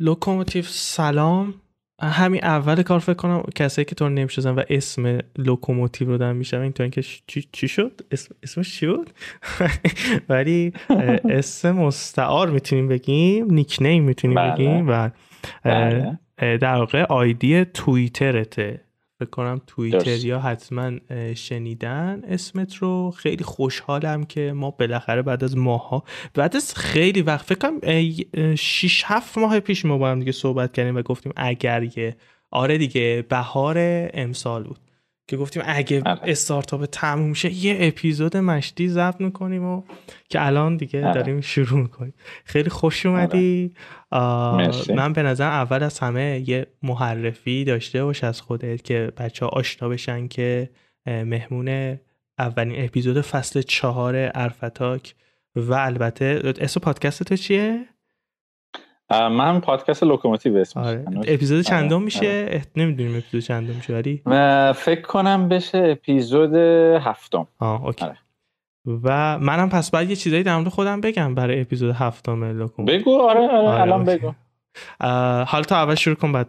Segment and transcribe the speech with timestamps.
[0.00, 1.54] لوکوموتیو سلام
[2.02, 6.60] همین اول کار فکر کنم کسایی که تو نمی‌شدن و اسم لوکوموتیو رو دارن میشن
[6.60, 9.10] این اینکه چی, چی شد اسم اسمش چی بود
[10.28, 10.72] ولی
[11.24, 14.52] اسم مستعار می‌تونیم بگیم نیک نیم می‌تونیم بله.
[14.52, 15.10] بگیم و
[15.64, 16.18] بله.
[16.38, 18.87] در واقع آیدی توییترته
[19.20, 20.92] فکر کنم توییتر یا حتما
[21.34, 23.10] شنیدن اسمت رو.
[23.10, 29.02] خیلی خوشحالم که ما بالاخره بعد از ماها بعد از خیلی وقت فکر کنم 6
[29.06, 32.16] 7 ماه پیش ما با هم دیگه صحبت کردیم و گفتیم اگر یه
[32.50, 33.76] آره دیگه بهار
[34.14, 34.87] امسال بود.
[35.28, 36.20] که گفتیم اگه بله.
[36.22, 39.82] استارتاپ تموم شه یه اپیزود مشتی ضبط می‌کنیم و
[40.28, 41.12] که الان دیگه بله.
[41.12, 42.14] داریم شروع می‌کنیم
[42.44, 43.74] خیلی خوش اومدی
[44.94, 49.50] من به نظر اول از همه یه محرفی داشته باش از خودت که بچه ها
[49.50, 50.70] آشنا بشن که
[51.06, 51.98] مهمون
[52.38, 55.14] اولین اپیزود فصل چهار ارفتاک
[55.56, 57.86] و البته اسم پادکست تو چیه؟
[59.10, 60.86] من پادکست لوکوموتیو اسمش.
[60.86, 61.04] آره.
[61.26, 62.62] اپیزود آره، چندم میشه؟ آره.
[62.76, 64.22] نمی‌دونیم اپیزود چندم میشه ولی؟
[64.72, 67.46] فکر کنم بشه اپیزود هفتم.
[67.58, 68.04] آه اوکی.
[68.04, 68.16] آره.
[69.02, 72.98] و منم پس بعد یه چیزایی در مورد خودم بگم برای اپیزود هفتم لوکوموتیو.
[72.98, 74.32] بگو آره, آره, آره الان بگو.
[75.44, 76.48] حالا تا اول شروع کن بعد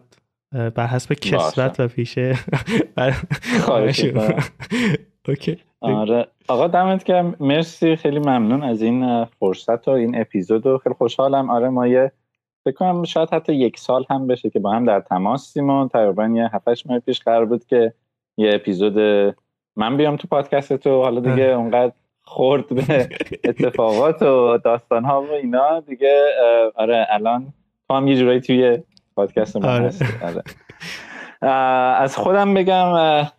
[0.75, 2.35] برعکس سرت و پیشه.
[5.27, 5.57] اوکی.
[5.81, 6.27] آره.
[6.47, 7.35] آقا دمت گرم.
[7.39, 7.95] مرسی.
[7.95, 11.49] خیلی ممنون از این فرصت و این اپیزود و خیلی خوشحالم.
[11.49, 12.11] آره ما یه
[12.63, 16.27] فکر کنم شاید حتی یک سال هم بشه که با هم در تماسیم و تقریبا
[16.27, 17.93] یه 7 ماه پیش قرار بود که
[18.37, 18.99] یه اپیزود
[19.75, 23.09] من بیام تو پادکست تو حالا دیگه اونقدر خورد به
[23.43, 26.23] اتفاقات و داستان ها و اینا دیگه
[26.75, 27.53] آره الان
[27.87, 28.77] تو هم یه جورایی توی
[29.15, 29.91] پادکست ما آره.
[30.23, 30.43] آره.
[31.41, 32.93] از خودم بگم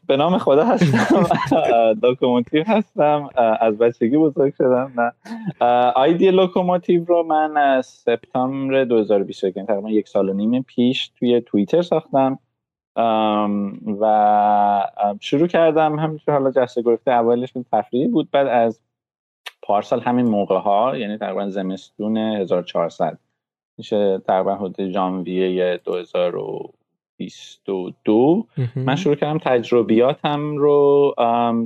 [0.06, 1.26] به نام خدا هستم.
[2.02, 3.28] لوکوموتیو هستم.
[3.60, 4.92] از بچگی بزرگ شدم.
[4.96, 5.12] نه.
[5.94, 11.40] آیدی لوکوموتیو رو من از سپتامبر 2021 یعنی تقریبا یک سال و نیم پیش توی
[11.40, 12.38] توییتر ساختم.
[14.00, 14.86] و
[15.20, 15.98] شروع کردم.
[15.98, 18.30] همینطور حالا جسته گرفته اولش تفریحی بود.
[18.30, 18.80] بعد از
[19.62, 23.18] پارسال همین موقع ها یعنی تقریبا زمستون 1400
[23.78, 26.36] میشه تقریبا حدود ژانویه 2000
[27.20, 31.14] 22 من شروع کردم تجربیاتم رو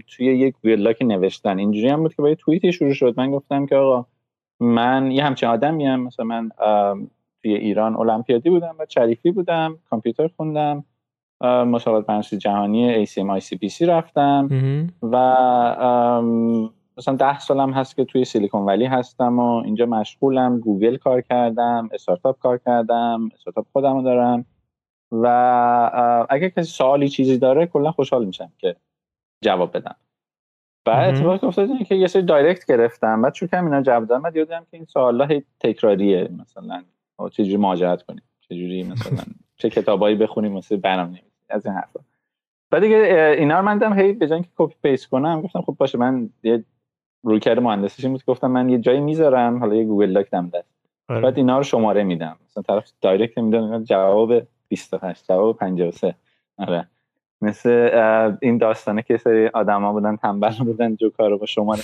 [0.06, 1.58] توی یک ویلاک نوشتن.
[1.58, 3.14] اینجوری هم بود که با یه توییتی شروع شد.
[3.16, 4.06] من گفتم که آقا
[4.60, 6.50] من یه همچین آدمیم مثلا من
[7.42, 10.84] توی ایران المپیادی بودم و شریفی بودم کامپیوتر خوندم
[11.42, 14.48] مسابقات برنامه‌نویسی جهانی ACM ICPC رفتم
[15.02, 15.16] و
[16.98, 20.60] مثلا ده سالم هست که توی سیلیکون ولی هستم و اینجا مشغولم.
[20.60, 24.44] گوگل کار کردم استارتاپ کار کردم استارتاپ خودم دارم.
[25.22, 28.76] و اگه کسی سوالی چیزی داره کلا خوشحال میشم که
[29.42, 29.96] جواب بدم.
[30.84, 33.22] بعد اتفاقی افتاد که یه سری direct گرفتم.
[33.22, 36.30] بعد چون اینا جواب دادم بعد یادم که این سوالا هی تکراریه.
[36.38, 36.82] مثلا
[37.30, 39.24] چجوری مهاجرت کنیم؟ چجوری مثلا
[39.60, 42.00] چه کتابایی بخونیم واسه برنامه از این حرفا.
[42.70, 42.96] بعد دیگه
[43.38, 46.64] اینا رو من هی به جای اینکه copy paste کنم گفتم خب باشه من یه
[47.22, 50.74] رویکرد مهندسیش بود گفتم من یه جایی می‌ذارم حالا یه Google Doc دم دست.
[51.08, 51.20] آره.
[51.20, 52.36] بعد اینا رو شماره میدم.
[52.46, 54.42] مثلا طرف دایرکت میدن جواب
[54.74, 56.14] 28 و 53
[56.58, 56.88] آره.
[57.40, 57.90] مثل
[58.42, 61.76] این داستانه که سری آدما بودن تنبل بودن جو کارو با شما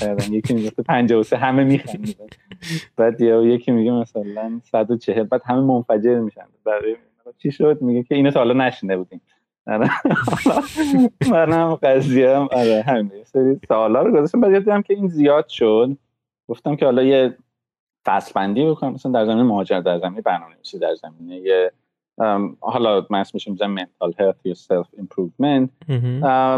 [0.00, 2.12] کردن یکی میگه 53 همه میخندن
[2.96, 6.44] بعد یکی میگه مثلا 140 بعد همه منفجر میشن.
[6.64, 6.96] برای
[7.38, 9.20] چی شد؟ میگه که اینو تا حالا نشنده بودیم.
[9.66, 9.90] آره.
[11.32, 13.24] منم قضیه هم آره همین.
[13.24, 14.40] سری سوالا رو گذاشتم.
[14.40, 15.96] بعد یادم که این زیاد شد.
[16.48, 17.36] گفتم که حالا یه
[18.06, 18.92] فصل بندی بکنم.
[18.92, 21.72] مثلا در زمینه مهاجرت در زمینه برنامه‌نویسی در زمینه یه
[22.60, 25.70] حالا من اسمش می‌ذارم mental health یا self improvement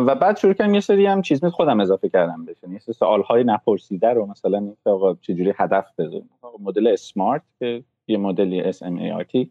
[0.07, 3.23] و بعد شروع کردم یه سری هم چیز خودم اضافه کردم بشه یه سری سوال
[3.23, 8.73] های نپرسیده رو مثلا اینکه آقا چجوری هدف بذاریم مدل SMART که یه مدلی
[9.29, 9.51] تی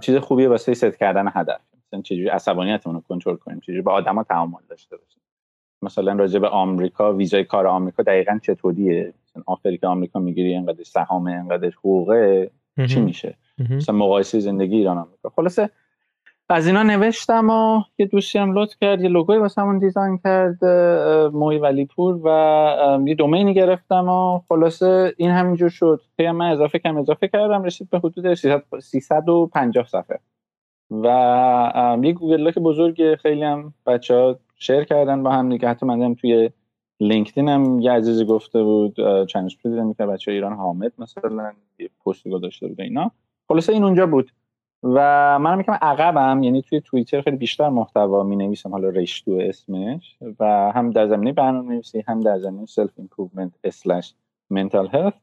[0.00, 1.60] چیز خوبیه واسه ست کردن هدف.
[1.86, 5.22] مثلا چجوری عصبانیتمون رو کنترل کنیم؟ چجوری با آدما تعامل داشته باشیم؟
[5.82, 10.84] مثلا راجع به آمریکا ویزای کار آمریکا دقیقا چطوریه؟ مثلا آفری که آمریکا می‌گیری اینقدر
[10.84, 12.50] سهام اینقدر حقوقه
[12.88, 13.36] چی میشه؟
[13.70, 15.28] مثلا مقایسه زندگی ایران آمریکا.
[15.28, 15.70] خلاصه
[16.50, 20.64] از اینا نوشتم و یه دوستی هم لطف کرد یه لوگوی واسه همون دیزاین کرد
[21.34, 22.28] موی ولیپور و
[23.06, 26.00] یه دومینی گرفتم و خلاصه این همینجور شد.
[26.16, 28.34] که من اضافه کم اضافه کردم رسید به حدود
[28.80, 30.18] 350 صفحه.
[30.90, 35.68] و یه گوگل که بزرگ خیلی هم بچه ها شیر کردن با هم دیگه.
[35.68, 36.50] حتی من توی
[37.00, 38.96] لینکدین هم یه عزیزی گفته بود
[39.26, 43.10] چندش دیدم که بچه ایران حامد مثلا یه پستی گذاشته بود اینا.
[43.48, 44.32] خلاصه این اونجا بود.
[44.82, 44.98] و
[45.38, 50.18] منم میگم عقبم یعنی توی توییتر خیلی بیشتر محتوا می نویسم حالا رشتو اسمش.
[50.40, 54.14] و هم در زمینه برنامه نویسی هم در زمینه سلف ایمپروومنت اسلش
[54.50, 55.14] منتال هلت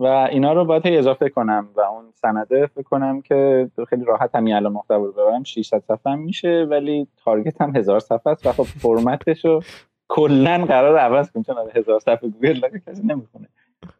[0.00, 4.54] و اینا رو باید اضافه کنم و اون سنده فکر کنم که خیلی راحت همین
[4.54, 5.44] الان محتوا رو ببرم.
[5.44, 9.62] 600 صفحه هم میشه ولی تارگت هم هزار صفحه است و خب فرمتش رو
[10.08, 13.48] کلا قرار عوض کنم چون هزار صفحه گوگل کسی نمی‌خونه.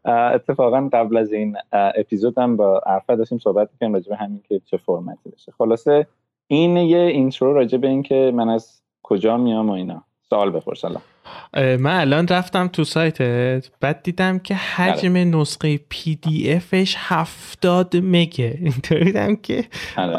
[0.05, 4.61] اتفاقا قبل از این اپیزود هم با عارفه داشتیم صحبت می‌کنیم راجع به همین که
[4.65, 6.07] چه فرمتی بشه خلاصه
[6.47, 10.03] این یه intro راجع به این که من از کجا میام و اینا.
[10.29, 10.85] سوال بپرس
[11.53, 15.25] من الان رفتم تو سایتت بعد دیدم که حجم بله.
[15.25, 18.57] نسخه PDF ش هفتاد مگه.
[18.61, 19.65] اینطوری دیدم که
[19.97, 20.17] بله.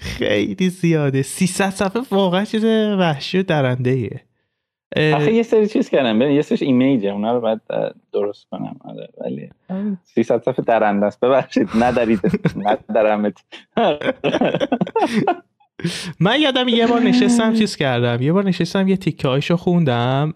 [0.00, 1.22] خیلی زیاده.
[1.22, 2.64] 300 صفحه واقعا چیز
[2.98, 4.20] وحشی و درنده ایه
[4.96, 6.22] آخه یه سری چیز کردم.
[6.22, 7.08] یه سری ایمیجه.
[7.08, 7.60] اونا رو باید
[8.12, 8.76] درست کنم.
[8.84, 9.50] آره ولی
[10.04, 11.20] 300 صفحه درنده است.
[11.20, 11.68] ببخشید.
[11.78, 12.20] ندارید
[12.90, 13.44] ندارمت
[16.20, 18.22] من یادم یه بار نشستم چیز کردم.
[18.22, 20.34] یه بار نشستم یه تیکه هایشو خوندم.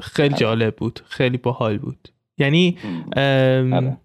[0.00, 1.00] خیلی جالب بود.
[1.08, 2.08] خیلی باحال بود.
[2.38, 2.78] یعنی
[3.72, 3.96] آره.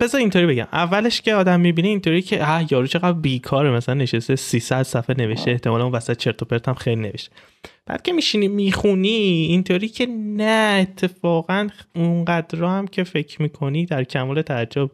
[0.00, 0.66] بذار اینطوری بگم.
[0.72, 3.70] اولش که آدم می‌بینه اینطوری که اه یارو چقدر بیکاره.
[3.70, 5.50] مثلا نشسته 300 صفحه نوشته.
[5.50, 7.32] احتمالا اون وسط چرت و پرت هم خیلی نوشته.
[7.86, 9.08] بعد که میشینی می‌خونی
[9.48, 14.90] اینطوری که نه اتفاقا اونقدر هم که فکر می‌کنی در کمال تعجب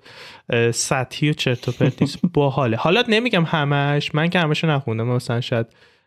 [0.71, 2.19] سطحی و چرت و پرت نیست.
[2.35, 2.77] باحاله.
[2.77, 5.67] حالا نمیگم همش من که همشو نخوندم مثلا شاید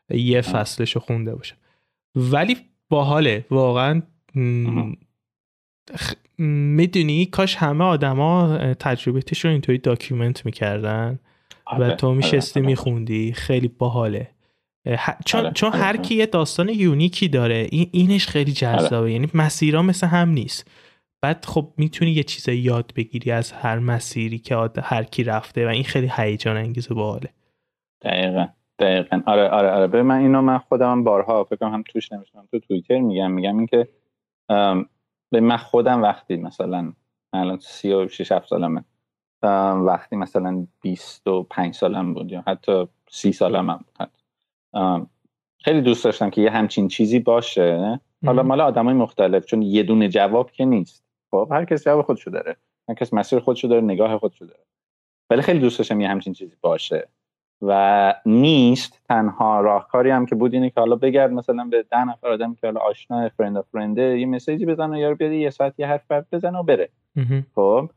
[0.09, 1.55] یه فصلشو خونده باشم.
[2.15, 2.57] ولی
[2.89, 4.01] باحاله واقعا
[6.37, 11.19] می‌دونی کاش همه آدما تجربتش رو اینطوری document می‌کردن
[11.67, 12.71] و آره، تو میشستی آره، آره.
[12.71, 13.33] میخوندی.
[13.33, 14.27] خیلی باحاله.
[15.25, 19.11] چون, چون هر کی یه داستان یونیکی داره این اینش خیلی جذابه.
[19.11, 20.71] یعنی مسیرها مثل هم نیست.
[21.21, 25.69] بعد خب می‌تونی یه چیز یاد بگیری از هر مسیری که هر کی رفته و
[25.69, 27.29] این خیلی هیجان انگیز و باحاله.
[28.01, 28.47] دقیقا
[28.79, 29.21] دقیقا.
[29.25, 29.87] آره آره آره.
[29.87, 33.87] به من اینو من خودم بارها فکر هم توش نمیشم تو توییتر میگم میگم اینکه
[35.31, 36.93] به من خودم وقتی مثلا
[37.33, 38.83] الان سی و شیش هفت سالمه.
[39.85, 44.09] وقتی مثلا بیست و پنج سالم بود یا حتی سی سالم هم بود.
[45.63, 47.99] خیلی دوست داشتم که یه همچین چیزی باشه.
[48.25, 51.03] حالا مال آدم های مختلف چون یه دونه جواب که نیست.
[51.31, 52.55] خب هر کس جواب خودشو داره.
[52.89, 54.63] هر کس مسیر خودشو داره نگاه خودشو داره.
[55.29, 57.07] ولی خیلی دوست داشتم یه همچین چیزی باشه.
[57.61, 62.27] و نیست تنها راهکاری هم که بود اینه که حالا بگرد مثلا به ده نفر
[62.27, 66.11] آدم که حالا آشنا فرند فرنده یه مسیجی بزنه یا بیاد یه ساعت یه حرف
[66.31, 66.89] بزنه و بره.
[67.55, 67.89] خب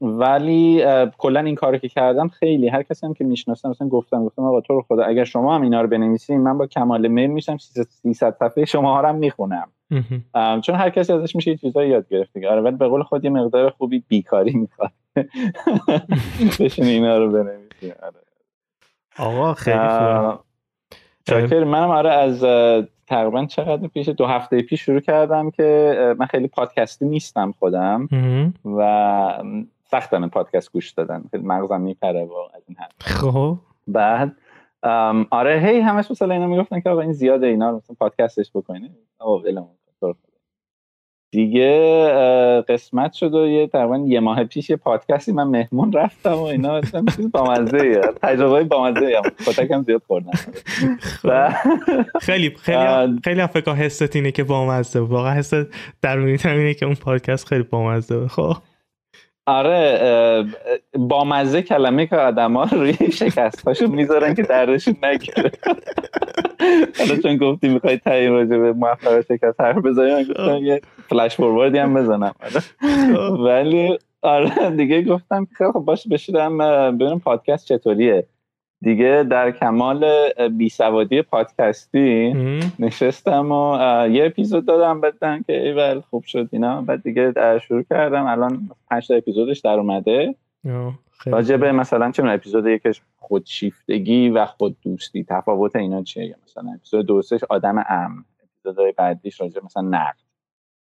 [0.00, 0.84] ولی
[1.18, 4.60] کلا این کاری که کردم خیلی هر کسی هم که می‌شناسم مثلا گفتم گفتم آقا
[4.60, 8.36] تو رو خدا اگر شما هم اینا رو بنویسین من با کمال میل میشم 300
[8.38, 9.68] صفحه شما ها هم می‌خونم.
[10.62, 12.48] چون هر کسی ازش میشه چیزایی یاد گرفت دیگه.
[12.48, 14.92] آره ولی به قول خود یه مقدار خوبی بیکاری می‌خواد
[16.60, 17.92] بشین اینا رو بنویسین.
[18.02, 18.26] آره.
[19.18, 22.44] آقا خیلی خوبه منم آره از
[23.06, 28.08] تقریبا چقدر پیش دو هفته پیش شروع کردم که من خیلی پادکستی نیستم خودم
[28.64, 29.42] و
[29.84, 31.24] سختم پادکست گوش دادن.
[31.30, 32.92] خیلی مغزم میپره و از این حرف.
[32.98, 33.56] خب.
[33.88, 34.36] بعد
[35.30, 38.92] آره هی همش مثلا اینا می‌گفتن که آقا این زیاده اینا رو مثلا پادکستش بکنید
[39.18, 39.42] آقا
[41.36, 46.42] دیگه قسمت شد و یه تقریبا یه ماه پیش یه پادکستی من مهمون رفتم و
[46.42, 46.76] اینا.
[46.76, 49.30] اصلا چیز بامزه تجربه بامزه هم.
[49.46, 50.30] کتکم زیاد خوردن
[52.20, 55.54] خیلی خیلی خیلی فکر حست اینه که بامزه واقعا حست
[56.02, 58.56] درونی اینه که اون پادکست خیلی بامزه خب.
[59.46, 60.44] آره
[60.94, 65.50] با مزه کلمه که آدم ها روی شکست هاشون می‌ذارن که دردشون نگیره.
[66.98, 71.78] حالا چون گفتی می‌خوای تعیین راجع به موفق شکست حرف بزنی گفتم یه فلش فوروردی
[71.78, 72.34] هم بزنم.
[73.44, 76.58] ولی آره دیگه گفتم خب باشه بشیدم
[76.98, 78.26] ببینم پادکست چطوریه.
[78.82, 80.06] دیگه در کمال
[80.48, 82.32] بیسوادی پادکستی
[82.78, 83.78] نشستم و
[84.08, 86.82] یه اپیزود دادم بدن که ایول خوب شد اینا.
[86.82, 87.32] بعد دیگه
[87.68, 88.26] شروع کردم.
[88.26, 90.34] الان پنج اپیزودش در اومده.
[91.26, 97.06] راجع به مثلا چه اپیزود یکش خودشیفتگی و خود دوستی تفاوت اینا چیه؟ مثلا اپیزود
[97.06, 100.25] دوستش آدم ام اپیزودهای بعدیش راجع مثلا نقد.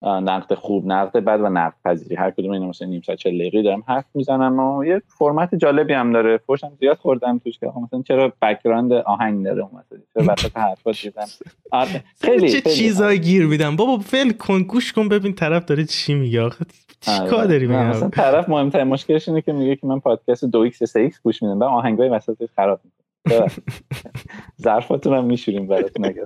[0.03, 2.15] نقد خوب نقد بد و نقد پذیری.
[2.15, 5.93] هر کدوم اینا مثلا نیم ساعت 40 دقیقه دارم حرف می‌زنم و یه فرمت جالبی
[5.93, 6.37] هم داره.
[6.37, 10.91] فوشم زیاد خوردم توش که مثلا چرا بک‌گراند آهنگ داره اون مثلا چرا وسط حرفا
[10.91, 11.25] دیدم
[11.71, 13.75] آره، خیلی چه چیزایی گیر میدم.
[13.75, 16.65] بابا فل کن گوش کن ببین طرف داره چی میگه آخه.
[17.01, 17.47] چیکار آره.
[17.47, 21.09] داری میگه؟ مثلا طرف مهمترین مشکلش اینه که میگه که من پادکست 2 x 3
[21.09, 21.59] x گوش میدم.
[21.59, 22.96] بعد آهنگای وسطش خراب می‌کنه.
[24.61, 26.23] ظرفاتون هم میشوریم براتون اگر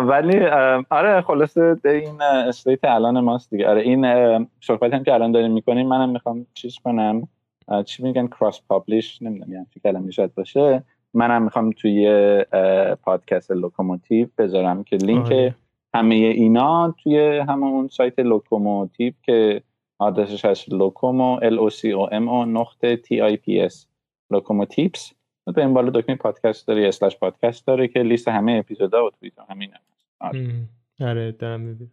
[0.00, 0.46] ولی
[0.90, 3.68] آره خلاصه این state الان ماست دیگه.
[3.68, 4.06] آره این
[4.60, 7.28] صحبت هم که الان داریم می‌کنیم منم می‌خوام چیز کنم.
[7.84, 10.82] چی میگن؟ cross publish نمی‌دونم یعنی چی کلمه شاید باشه.
[11.14, 12.44] منم می‌خوام توی
[13.02, 15.54] پادکست لوکوموتیو بذارم که لینک آره.
[15.94, 19.62] همه اینا توی همون سایت لوکوموتیو که
[19.98, 23.86] آدرسش هست لوکومو L O C O M O نقطه T I P S
[24.30, 25.12] لوکومو tips
[25.44, 29.42] به این بالا دکمه پادکست داره اسلش پادکست داره که لیست همه اپیزودا و توییتر
[29.50, 30.06] همین هست
[31.00, 31.32] آره.
[31.32, 31.90] دارم می‌بینم.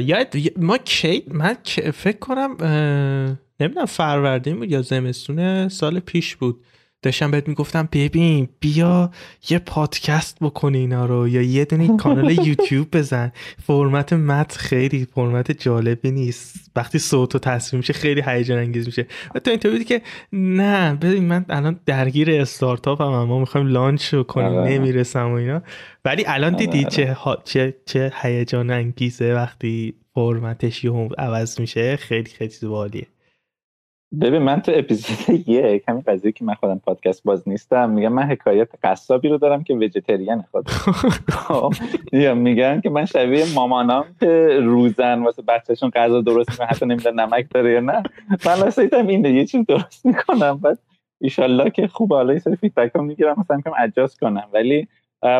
[0.00, 1.54] یاد ما کی من
[1.94, 2.56] فکر کنم
[3.60, 6.64] نمی‌دونم فروردین بود یا زمستون سال پیش بود.
[7.04, 9.10] داشتم بهت می‌گفتم ببین بیا
[9.50, 13.32] یه پادکست بکنی اینا رو یا یه دونه کانال یوتیوب بزن.
[13.66, 16.70] فرمت مت خیلی فرمت جالبی نیست.
[16.76, 19.06] وقتی صوت و تصویر میشه خیلی هیجان انگیز میشه.
[19.34, 24.52] و تو اینطور که نه ببین من الان درگیر استارتاپ هم, ما می‌خوایم لانچ کنیم
[24.52, 24.70] آره.
[24.70, 25.62] نمی‌رسم و اینا.
[26.04, 27.40] ولی الان دیدی آره، چه آره.
[27.44, 33.06] چه چه هیجان انگیزه وقتی فرمتش یهو عوض میشه؟ خیلی خیلی بالیه
[34.20, 38.22] ببین من تو اپیزود یک همین قضیه که من خودم پادکست باز نیستم میگم من
[38.22, 40.68] حکایت قصابی رو دارم که وجتریان خود
[41.48, 41.72] خب،
[42.12, 47.20] یا میگن که من شبیه مامانام که روزن واسه بچهشون غذا درست می‌کنن حتی نمیدن
[47.20, 48.02] نمک داره یا نه.
[48.46, 50.58] من واسه اینه یه چیز درست می‌کنم.
[50.58, 50.78] بعد
[51.20, 54.48] ایشالله که خوب حالا یه سری feedback ها می‌گیرم مثلا می‌کنم adjust کنم.
[54.52, 54.88] ولی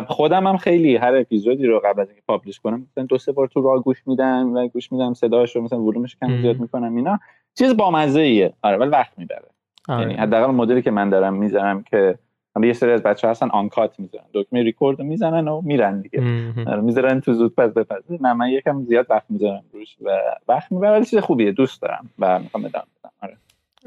[0.09, 3.49] خودم هم خیلی هر اپیزودی رو قبل از اینکه publish کنم مثلا دو سه بار
[3.49, 7.21] تو راه گوش میدم و گوش میدم صداش رو مثلا ولومش کم زیاد می‌کنم اینا.
[7.55, 9.49] چیز بامزه ایه آره ولی وقت می‌بره.
[9.89, 10.01] آره.
[10.03, 12.19] یعنی حداقل مدلی که من دارم می‌ذارم که
[12.63, 14.25] یه سری از بچه هستن uncut می‌زنن.
[14.35, 16.23] دکمه ریکورد می‌زنن و میرن دیگه.
[16.67, 20.19] آره می‌ذارن تو زود پس بپس نه من یکم زیاد وقت می‌ذارم روش و
[20.49, 22.85] وقت می‌بره ولی چیز خوبیه دوست دارم و می‌خوام بدم.
[23.23, 23.37] آره.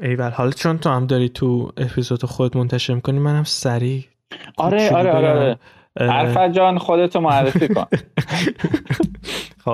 [0.00, 4.04] ایول حالا چون تو هم داری تو اپیزود خود منتشر می‌کنی منم سریع
[4.56, 5.58] آره آره آره, آره.
[5.96, 7.84] عرفت جان خودتو معرفی کن.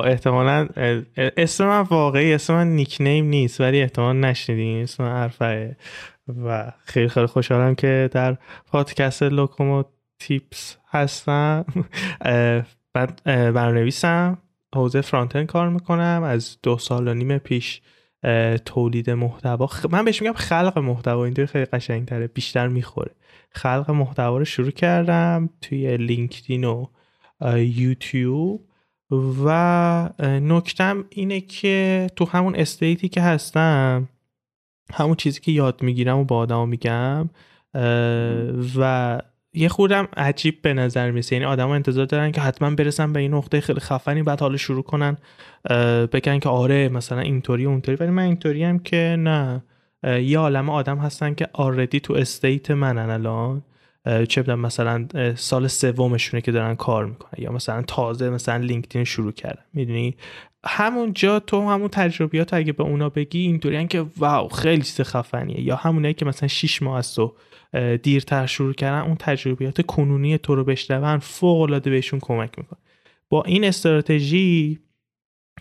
[0.01, 0.69] احتمالا
[1.17, 5.77] اسم من واقعی اسم من نیکنیم نیست ولی احتمال نشنیدین اسم من عرفه
[6.45, 8.37] و خیلی خیلی خوشحالم که در
[8.67, 9.83] پادکست لوکومو
[10.19, 11.65] تیپس هستم
[12.93, 14.39] بعد برنویسم
[14.75, 16.23] حوزه فرانتن کار می‌کنم.
[16.27, 17.81] از دو سال و نیم پیش
[18.65, 19.69] تولید محتوا.
[19.91, 23.11] من بهش میگم خلق محتوا اینطوری خیلی قشنگتره بیشتر می‌خوره.
[23.51, 26.87] خلق محتوا رو شروع کردم توی لینکدین و
[27.57, 28.69] یوتیوب.
[29.45, 34.09] و نکتم اینه که تو همون استیتی که هستم
[34.93, 37.31] همون چیزی که یاد می‌گیرم و با آدم میگم
[38.79, 39.21] و
[39.57, 43.35] یه خودم عجیب به نظر میسه یعنی آدم انتظار دارن که حتما برسن به این
[43.35, 45.17] نقطه خیلی خفنی بعد حالا شروع کنن
[46.13, 47.97] بگن که آره مثلا اینطوری اونطوری.
[47.97, 49.63] ولی من اینطوری هم که نه.
[50.05, 53.63] یه عالم آدم هستن که already تو state منن الان.
[54.29, 59.33] چه بدم مثلا سال سومشونه که دارن کار می‌کنن یا مثلا تازه مثلا لینکدین شروع
[59.33, 59.63] کردن.
[59.73, 60.15] می‌دونی؟
[60.67, 65.61] همونجا تو همون تجربیات اگه به اونا بگی اینطوری که wow خیلی چیز خفنیه.
[65.61, 67.35] یا همونه که مثلا 6 ماه از تو
[68.03, 72.79] دیرتر شروع کردن اون تجربیات کنونی تو رو بشنون فوق العاده بهشون کمک می‌کنه.
[73.29, 74.79] با این استراتژی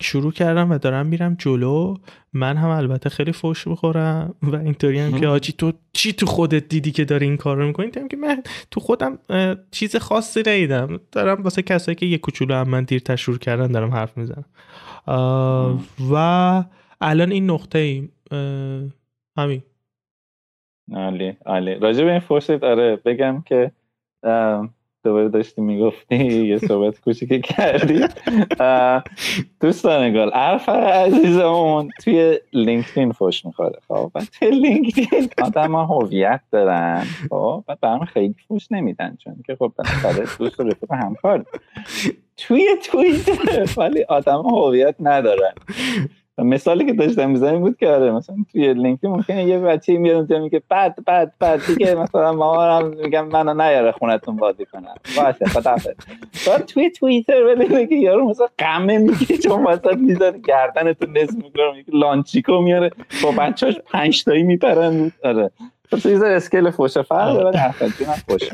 [0.02, 1.96] شروع کردم و دارم میرم جلو.
[2.34, 6.68] من هم البته خیلی فوش بخورم و اینطوری هم که آجی تو چی تو خودت
[6.70, 9.20] دیدی که داری این کار رو می‌کنی که من تو خودم
[9.72, 13.92] چیز خاصی نیدم دارم واسه کسایی که یه کوچولو هم من دیر شروع کردن دارم
[13.92, 14.46] حرف می‌زنم.
[16.12, 16.64] و
[17.02, 18.12] الان این نقطه ایم
[19.38, 19.64] همین
[20.94, 21.76] عالی عالی.
[21.76, 23.72] راجع به این فرصت آره بگم که
[25.04, 28.06] دوباره داشتی می‌گفتی یه صحبت کوچیکی کردی.
[29.62, 33.80] دوستان گل عرف عزیزمون توی لینکدین فوش می‌خوره.
[33.88, 37.04] خب توی لینکدین آدم هویت دارن.
[37.30, 41.46] خب بعد برام خیلی فوش نمیدن چون که خب بالاخره دوست و رفیق همکار.
[42.38, 45.54] توی توییتر ولی آدم هویت ندارن.
[46.38, 50.40] مثالی که داشتم می‌زنیم بود که آره مثلا توی لینکدین ممکنه یه بچه میاد اونجا
[50.40, 51.62] میگه بعد بعد بعد.
[51.68, 55.94] دیگه مثلا مامانم میگم منو نیاره خونتون بازی کنم باشه خدافظ.
[56.48, 61.72] بعد توی توییتر ولی که یارو مثلا قمه میگه چون وسط می‌ذاره گردنتون نصف می‌کنه
[61.72, 62.92] میگه لانچیکو میاره.
[63.24, 65.12] با بچه‌اش پنج تایی میپرن.
[65.24, 65.52] آره.
[65.92, 68.44] تو یه اسکیل فوش فرق ولی حرفت خوش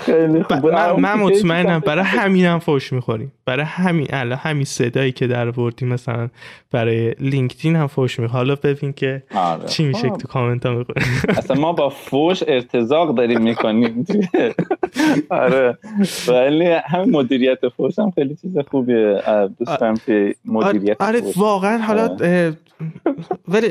[0.00, 0.66] خیلی خوب
[0.98, 3.32] من مطمئنم برای همینم فوش می‌خوریم.
[3.44, 6.28] برای همین الان همین صدایی که در بردیم مثلا
[6.70, 8.36] برای لینکدین هم فوش می‌خوریم.
[8.36, 9.64] حالا ببین که آره.
[9.64, 10.16] چی میشه خب.
[10.16, 11.04] تو کامنت ها می‌خوریم
[11.38, 14.06] اصلا ما با فوش ارتزاق داریم می‌کنیم.
[15.30, 15.78] آره.
[16.28, 19.22] ولی همین مدیریت فوش هم خیلی چیز خوبیه.
[19.58, 22.16] دوستم که مدیریت آره واقعا حالا
[23.48, 23.70] ولی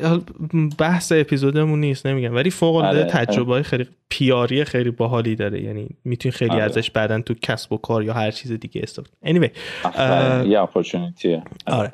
[0.78, 2.36] بحث اپیزودمون نیست نمیگم.
[2.36, 3.12] ولی فوق العاده آره.
[3.12, 5.62] تجربه خیلی پیاری خیلی باحالی داره.
[5.62, 6.64] یعنی می‌تونی خیلی آره.
[6.64, 9.50] ازش بعدا تو کسب و کار یا هر چیز دیگه استفاده anyway
[10.48, 11.94] یه opportunity آره.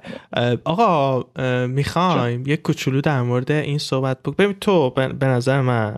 [0.64, 1.24] آقا
[1.68, 5.96] می‌خوایم یک کوچولو در مورد این صحبت بکنیم ببین تو به نظر من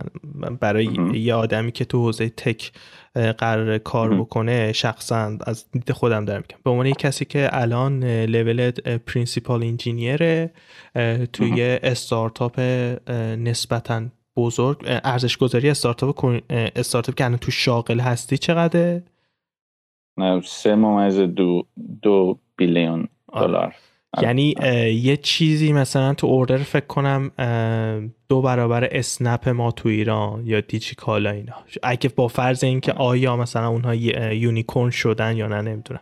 [0.60, 2.72] برای یه آدمی که تو حوزه tech
[3.14, 6.60] قرار کار بکنه شخصا از دید خودم دارم میگم.
[6.64, 8.70] به عنوان یک کسی که الان level
[9.06, 10.50] principal engineer ه
[11.32, 12.60] توی استارتاپ
[13.38, 14.02] نسبتا
[14.36, 19.02] بزرگ ارزش گذاری استارتاپ استارتاپ که الان تو شاغل هستی چقدره؟
[20.44, 21.66] سه ممیز دو,
[22.02, 23.46] دو billion آره.
[23.46, 23.74] دلار.
[24.22, 24.54] یعنی
[25.02, 27.30] یه چیزی مثلا تو order فکر کنم
[28.28, 31.54] دو برابر اسنپ ما تو ایران یا دیجی کالا اینا.
[31.82, 33.94] اگه با فرض اینکه آیا مثلا اونها
[34.34, 36.00] unicorn شدن یا نه نمی‌دونم.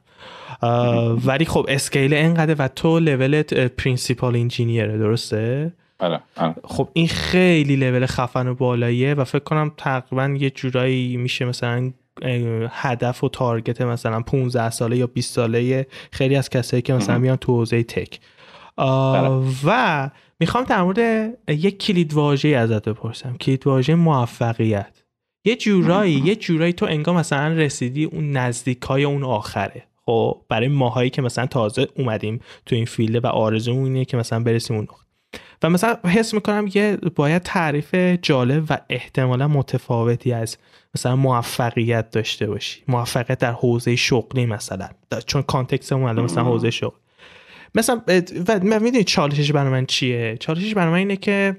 [1.27, 6.55] ولی خب scale اینقدر و تو level ت principal engineer ه درسته؟ آره،, آره.
[6.65, 11.93] خب این خیلی لول خفن و بالاییه و فکر کنم تقریبا یه جورایی میشه مثلا
[12.71, 17.37] هدف و تارگت مثلا 15 ساله یا 20 ساله خیلی از کسایی که مثلا میان
[17.37, 18.21] تو حوزه تک.
[18.77, 19.43] بله.
[19.65, 20.11] و
[20.41, 23.37] می‌خوام در مورد یک کلید واژه ازت بپرسم.
[23.37, 25.03] کلید واژه موفقیت.
[25.45, 29.83] یه جورایی یه جورایی تو انگار مثلا رسیدی اون نزدیک های اون آخره.
[30.07, 34.41] خب برای ماهایی که مثلا تازه اومدیم تو این فیلده و آرزو اینه که مثلا
[34.41, 34.89] برسیم اون
[35.63, 40.57] و مثلا حس می‌کنم یه باید تعریف جالب و احتمالا متفاوتی از
[40.95, 42.83] مثلا موفقیت داشته باشی.
[42.89, 44.89] موفقیت در حوزه شغلی مثلا.
[45.27, 46.97] چون کانتکستمون الان مثلا حوزه شغل.
[47.75, 48.03] مثلا
[48.47, 51.57] و می‌دونی چالشش برای من چیه؟ چالشش برای من اینه که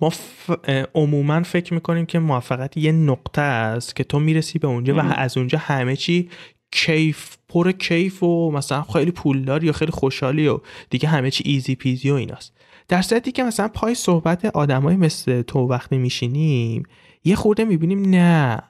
[0.00, 0.50] ما ف...
[0.94, 5.36] عموما فکر می‌کنیم که موفقیت یه نقطه است که تو می‌رسی به اونجا و از
[5.38, 6.30] اونجا همه چی
[6.72, 11.74] کیف پر کیف و مثلا خیلی پولدار یا خیلی خوشحالی و دیگه همه چی ایزی
[11.74, 12.56] پیزی و ایناست.
[12.88, 16.82] در صورتی که مثلا پای صحبت آدمای مثل تو وقتی میشینیم
[17.24, 18.62] یه خورده می‌بینیم نه.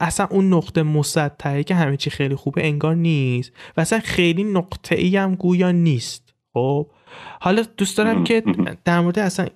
[0.00, 4.94] اصلا اون نقطه مسطحه که همه چی خیلی خوبه انگار نیست و اصلا خیلی نقطه
[4.94, 6.34] ای هم گویا نیست.
[6.54, 6.86] خب؟
[7.40, 8.42] حالا دوست دارم که
[8.84, 9.46] در مورد اصلا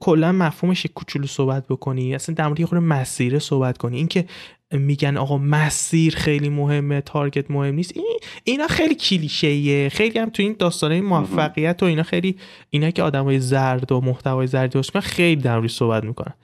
[0.00, 2.14] کلا مفهومش کوچولو صحبت بکنی.
[2.14, 3.96] اصلا در مورد یه خورده مسیره صحبت کنی.
[3.96, 4.24] اینکه
[4.72, 7.96] میگن آقا مسیر خیلی مهمه تارگت مهم نیست.
[7.96, 9.88] این اینا خیلی کلیشه‌ایه.
[9.88, 12.36] خیلی هم تو این داستانه موفقیت و اینا خیلی
[12.70, 16.34] اینا که آدمای زرد و محتوای زرد درست خیلی در صحبت می‌کنن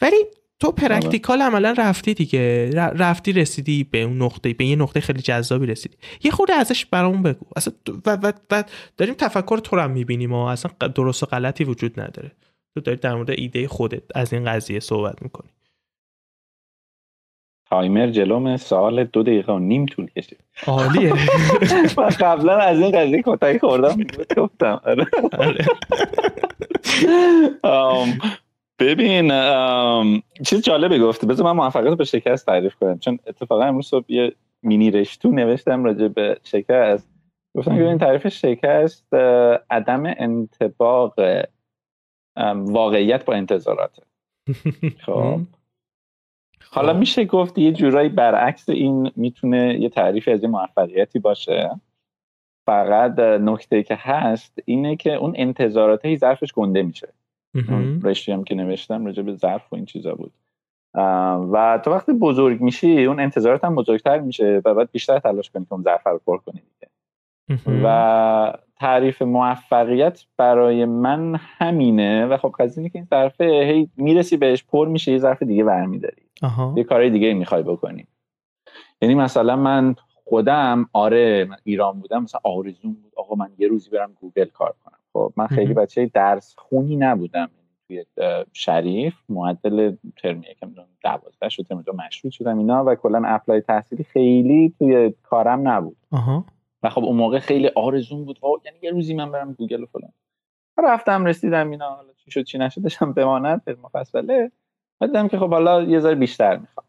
[0.00, 0.16] ولی
[0.60, 2.70] تو practical عملا رفتی دیگه.
[2.74, 5.96] رفتی رسیدی به اون نقطه به یه نقطه خیلی جذابی رسیدی.
[6.24, 7.46] یه خورده ازش برامون بگو.
[7.56, 7.74] اصلا
[8.06, 8.64] و, و, و
[8.96, 12.32] داریم تفکر تو رو می‌بینیم و اصلا درست و غلطی وجود نداره.
[12.74, 15.48] تو داری در مورد ایده خودت از این قضیه صحبت می‌کنی.
[17.70, 20.38] تایمر جلوم سوال دو دقیقه و نیم طول کشید.
[20.66, 21.12] عالیه.
[21.98, 23.96] من قبلا از این قضیه کتایی خوردم.
[24.36, 25.06] گفتم آره.
[28.78, 29.28] ببین
[30.46, 32.98] چیز جالبه گفته بذار من موفقیت به شکست تعریف کنم.
[32.98, 37.08] چون اتفاقا امروز صبح یه مینی رشتو نوشتم راجع به شکست.
[37.56, 39.14] گفتم که این تعریف شکست
[39.70, 41.14] عدم انتباق
[42.54, 44.02] واقعیت با انتظاراته.
[45.06, 45.40] خب.
[46.70, 46.98] حالا خب.
[46.98, 51.70] میشه گفت یه جورایی برعکس این می‌تونه یه تعریف از این موفقیتی باشه.
[52.66, 57.08] فقط نکته که هست اینه که اون انتظارات هی ظرفش گنده میشه.
[58.02, 60.32] رشتی هم که نوشتم راجع به ظرف و این چیزا بود.
[61.52, 65.64] و تو وقتی بزرگ میشی اون انتظارات هم بزرگتر میشه و باید بیشتر تلاش کنی
[65.64, 66.90] که اون ظرف رو پر کنی دیگه.
[67.84, 74.64] و تعریف موفقیت برای من همینه و خب قضیه که این ظرفه هی می‌رسی بهش
[74.64, 76.22] پر میشه یه ظرف دیگه برمیداری.
[76.76, 78.06] یه کارهای دیگه می‌خوای بکنی.
[79.02, 83.90] یعنی مثلا من خودم آره من ایران بودم مثلا آرزوم بود آقا من یه روزی
[83.90, 84.97] برم گوگل کار کنم.
[85.18, 87.50] خب من خیلی بچه درس خونی نبودم.
[87.88, 88.04] توی
[88.52, 94.74] شریف معدل ترم یکم دوازده شد ترم مشروط شدم اینا و کلا apply تحصیلی خیلی
[94.78, 95.96] توی کارم نبود.
[96.82, 100.12] و خب اون موقع خیلی آرزوم بود یعنی یه روزی من برم گوگل و فلان.
[100.78, 104.52] رفتم رسیدم اینا حالا چی شد چی نشد داشتم بماند به مفصله.
[105.00, 106.86] بعد دیدم که خب حالا یه ذره بیشتر می‌خوام.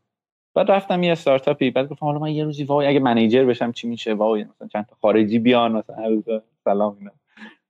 [0.54, 3.88] بعد رفتم یه استارتاپی بعد گفتم حالا من یه روزی وای اگه منیجر بشم چی
[3.88, 6.24] میشه؟ وای مثلا چند تا خارجی بیان مثلا هر روز
[6.64, 7.12] سلام اینا.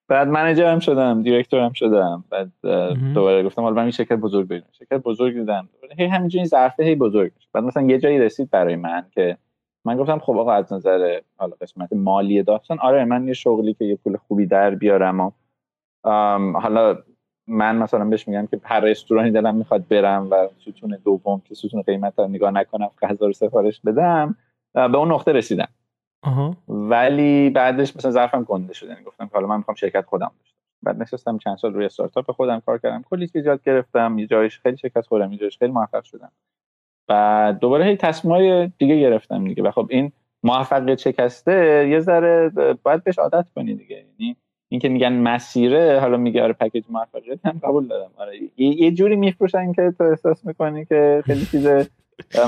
[0.10, 2.52] بعد منیجرم شدم دیرکتورم شدم بعد
[3.14, 5.70] دوباره گفتم حالا من این شرکت بزرگ بگیرم شرکت بزرگ دیدم.
[5.98, 9.38] هی همینجوری ظرفه هی بزرگ بعد مثلا یه جایی رسید برای من که
[9.86, 13.86] من گفتم خب آقا از نظر حالا قسمت مالی داستان آره من یه شغلی که
[13.86, 15.32] یه پول خوبی در بیارم و
[16.60, 16.98] حالا
[17.48, 21.82] من مثلا بهش میگم که هر رستورانی دلم می‌خواد برم و ستون دوم که ستون
[21.82, 24.36] قیمت رو نگاه نکنم غذا رو سفارش بدم
[24.74, 25.68] به اون نقطه رسیدم.
[26.68, 28.90] ولی بعدش مثلا ظرفم گنده شده.
[28.90, 32.60] یعنی گفتم حالا من می‌خوام شرکت خودم داشته بعد نشستم چند سال روی استارتاپ خودم
[32.60, 33.04] کار کردم.
[33.10, 34.20] کلی چیز یاد گرفتم.
[34.20, 36.32] یه جایش خیلی شرکت خوردم یه جایش خیلی موفق شدم.
[37.10, 39.64] و دوباره هی تصمیمای دیگه گرفتم دیگه.
[39.64, 40.12] و خب این
[40.44, 42.52] موفقیت شکسته یه ذره
[42.84, 43.96] باید بهش عادت کنی دیگه.
[43.96, 44.36] یعنی
[44.72, 48.12] اینکه میگن مسیره حالا میگه آره پکیج موفقیت هم قبول دارم.
[48.18, 51.68] آره یه جوری میفروشن که تو احساس می‌کنی که خیلی چیز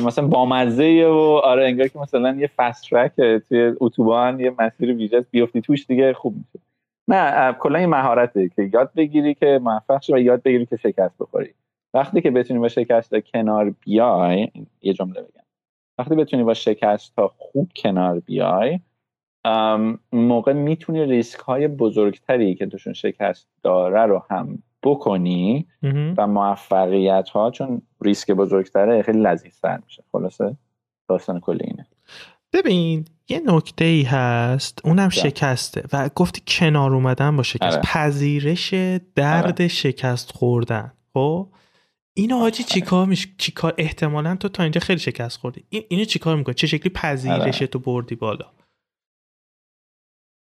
[0.06, 3.12] مثلا بامزه و آره انگار که مثلا یه فست ترک
[3.50, 6.66] توی اتوبان یه مسیر ویژه بیفتی توش دیگه خوب میشه.
[7.08, 11.16] نه کلا این مهارته که یاد بگیری که موفق شی و یاد بگیری که شکست
[11.20, 11.54] بخوری.
[11.94, 15.44] وقتی که بتونی با شکست کنار بیای یه جمله بگم.
[15.98, 18.80] وقتی بتونی با شکست تا خوب کنار بیای
[20.12, 25.67] موقع می‌تونی ریسک های بزرگتری که توشون شکست داره رو هم بکنی
[26.17, 30.04] و موفقیت ها چون ریسک بزرگتره خیلی لذیذتر میشه.
[30.12, 30.58] خلاصه؟
[31.10, 31.88] داستان کلی اینه.
[32.54, 34.82] ببین یه نکته ای هست.
[34.86, 35.84] اونم شکسته.
[35.94, 37.78] و گفتی کنار اومدن با شکست.
[37.78, 37.82] آره.
[37.86, 38.74] پذیرش
[39.15, 39.67] درد آره.
[39.67, 40.91] شکست خوردن.
[41.13, 41.48] خب؟
[42.13, 45.63] اینو حاجی چیکار میش چیکار احتمالا تو تا اینجا خیلی شکست خوردی.
[45.70, 48.46] این اینو چیکار می‌کنه چه شکلی پذیرش تو بردی بالا؟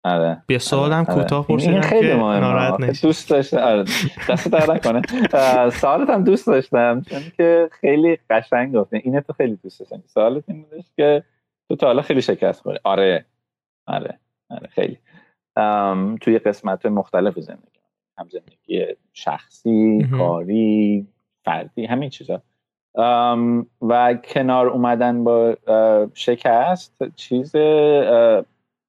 [0.05, 0.43] آره.
[0.47, 1.15] بیا سوالم آره.
[1.15, 3.85] کوتاه پرسیدم خیلی که ناراحت نشی دوست داشتم آره.
[4.29, 5.03] دست در نکنه.
[5.71, 10.45] سوالت هم دوست داشتم چون که خیلی قشنگ گفتی اینه تو خیلی دوست داشتم سوالت
[10.49, 11.23] این بودش که
[11.69, 12.81] تو تا حالا خیلی شکست خوردی.
[12.85, 13.25] آره.
[13.87, 14.19] آره.
[14.51, 14.99] آره خیلی.
[16.21, 17.81] توی قسمت مختلف زندگی.
[18.19, 21.07] هم زندگی شخصی کاری
[21.45, 22.43] فردی همین چیزا.
[23.83, 25.57] و کنار اومدن با
[26.15, 27.57] شکست چیز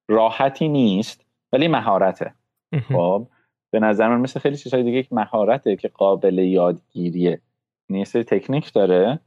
[0.08, 2.34] راحتی نیست ولی مهارته.
[2.88, 3.26] خب
[3.70, 7.40] به نظر من مثل خیلی چیزهای دیگه یک مهارته که قابل یادگیریه.
[7.88, 9.20] یعنی تکنیک داره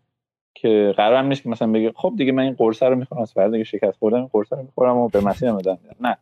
[0.55, 3.51] که قرار نیست که مثلا بگه خب دیگه من این قرصه رو می‌خورم از فردا
[3.51, 6.17] دیگه شکست خوردم این قرصه رو می‌خورم و به مسیر ادامه نه.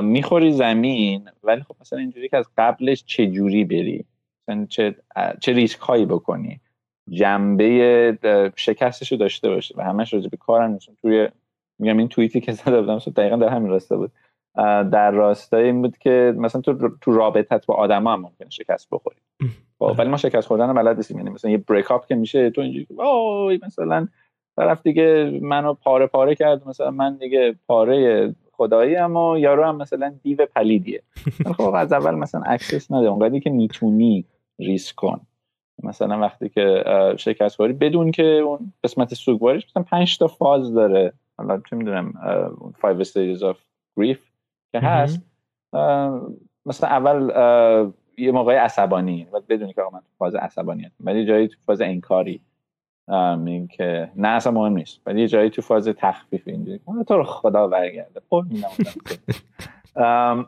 [0.00, 4.04] می‌خوری زمین ولی خب مثلا اینجوری که از قبلش چه جوری بری؟
[4.48, 4.94] مثلا چه
[5.40, 6.60] چه ریسک هایی بکنی؟
[7.10, 11.28] جنبه شکستش رو داشته باشه و همش راجع به کارم توی
[11.80, 14.12] میگم این توییتی که زده بودم دقیقا در همین راسته بود.
[14.92, 19.16] در راستای این بود که مثلا تو تو رابطت با آدم هم ممکنه شکست بخوری.
[19.78, 21.18] خب، ولی ما شکست خوردن بلد نیستیم.
[21.18, 24.08] یعنی مثلا یه بریک اپ که میشه تو اینجوری وای مثلا
[24.56, 30.14] طرف دیگه منو پاره پاره کرد مثلا من دیگه پاره خدایی اما یارو هم مثلا
[30.22, 31.02] دیو پلیدیه.
[31.56, 33.06] خب از اول مثلا اکسس نده.
[33.06, 34.24] اونقدری که می‌تونی
[34.58, 35.20] ریسک کن.
[35.82, 36.84] مثلا وقتی که
[37.16, 41.12] شکست می‌خوری بدون که اون قسمت سوگواریش مثلا 5 تا فاز داره.
[41.40, 42.12] حالا چه می‌دونم
[42.80, 43.56] 5 stages of
[44.00, 44.18] grief
[44.72, 45.22] که هست.
[46.66, 47.30] مثلا اول
[48.18, 49.26] یه موقع عصبانی.
[49.32, 52.40] و بدونی که من تو فاز عصبانیت ولی جایی تو فاز انکاری.
[53.46, 55.00] این که نه اصلا مهم نیست.
[55.06, 56.80] ولی یه جایی تو فاز تخفیف اینجوری.
[57.08, 58.20] تو رو خدا برگرده.
[58.30, 58.44] خب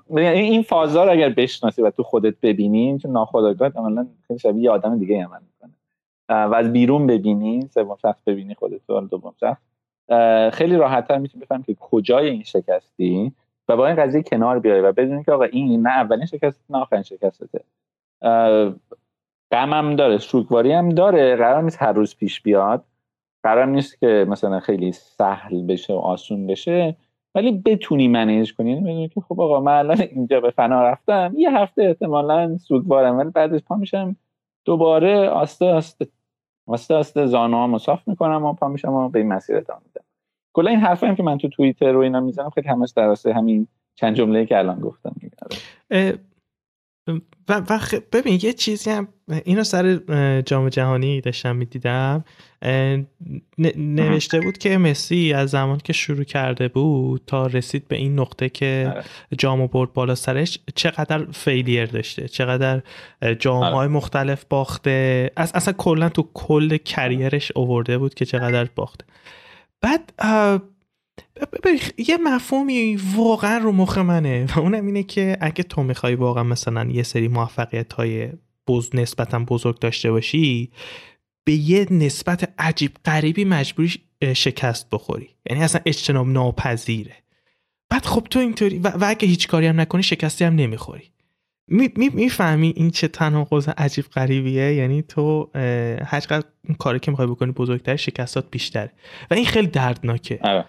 [0.17, 4.71] این فازا رو اگر بشناسی و تو خودت ببینی چون ناخودآگاه عملا خیلی شبیه یه
[4.71, 5.73] آدم دیگه عمل می‌کنه
[6.29, 9.72] و از بیرون ببینی سوم شخص ببینی خودت تو دوم شخص.
[10.53, 13.33] خیلی راحتتر می‌تونی بفهم که کجای این شکستی
[13.69, 16.79] و با این قضیه کنار بیای و بدونی که آقا این نه اولین شکست نه
[16.79, 17.61] آخرین شکستته.
[19.53, 22.85] غمم داره سوگواری هم داره قرار نیست هر روز پیش بیاد
[23.43, 26.97] قرار نیست که مثلا خیلی سهل بشه و آسون بشه
[27.35, 31.35] ولی بتونی منیج کنی یعنی بدونی که خب آقا من الان اینجا به فنا رفتم
[31.37, 34.17] یه هفته احتمالا سوگوارم ولی بعدش پا میشم
[34.65, 36.09] دوباره آسته آسته.
[36.67, 40.05] آسته آسته زانوامو صاف می‌کنم و پا میشم و به این مسیر ادامه میدم.
[40.53, 44.15] کلا این حرفایی که من تو توییتر رو اینا می‌زنم خیلی همش در همین چند
[44.15, 45.15] جمله که الان گفتم
[47.07, 47.81] و, و
[48.13, 49.09] ببین یه چیزی هم
[49.45, 50.01] اینو سر
[50.41, 52.25] جام جهانی داشتم می‌دیدم
[53.77, 58.49] نوشته بود که مسی از زمان که شروع کرده بود تا رسید به این نقطه
[58.49, 59.05] که آره.
[59.39, 62.83] جام برد بالا سرش چقدر فیلیر داشته چقدر
[63.39, 63.89] جام های آره.
[63.89, 69.05] مختلف باخته از اصلا کلا تو کل کریرش اوورده بود که چقدر باخته
[69.81, 70.13] بعد
[71.99, 76.85] یه مفهومی واقعا رو مخ منه و اونم اینه که اگه تو می‌خوای واقعا مثلا
[76.91, 78.33] یه سری موفقیت های
[78.69, 80.71] بز نسبتا بزرگ داشته باشی
[81.45, 83.95] به یه نسبت عجیب غریبی مجبوری
[84.37, 85.29] شکست بخوری.
[85.51, 87.17] یعنی اصلا اجتناب ناپذیره.
[87.91, 91.13] بعد خب تو اینطوری و, و اگه هیچ کاری هم نکنی شکستی هم نمی‌خوری.
[91.97, 95.51] می‌فهمی می این چه تناقض عجیب غریبیه؟ یعنی تو
[96.05, 98.93] هر قدر اون کاری که می‌خوای بکنی بزرگتر شکستات بیشتره.
[99.31, 100.39] و این خیلی دردناکه.
[100.43, 100.65] آره.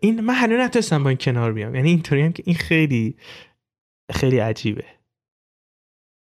[0.00, 1.74] این من هنوز نتونستم با این کنار بیام.
[1.74, 3.16] یعنی اینطوری هم که این خیلی
[4.12, 4.84] خیلی عجیبه.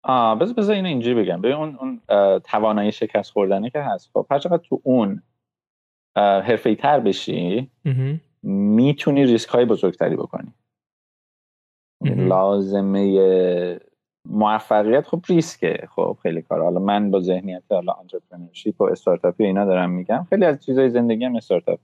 [0.05, 1.41] آه بذار بذار اینو اینجوری بگم.
[1.41, 2.01] ببین اون اون
[2.39, 5.23] توانایی شکست خوردنه که هست خب هر چقدر تو اون
[6.17, 7.71] حرفه‌ای تر بشی
[8.43, 10.55] می‌تونی ریسک های بزرگتری بکنی.
[12.05, 13.81] لازمه
[14.29, 15.89] موفقیت خب ریسکه.
[15.91, 16.63] خب خیلی کار.
[16.63, 20.27] حالا من با ذهنیت حالا entrepreneurship و استارتاپی اینا دارم میگم.
[20.31, 21.81] خیلی از چیزای زندگی هم استارتاپ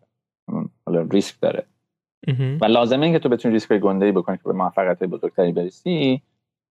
[0.88, 1.66] حالا ریسک داره.
[2.60, 6.22] و لازمه این که تو بتونی ریسک گنده ای بکنی که به موفقیت بزرگتری برسی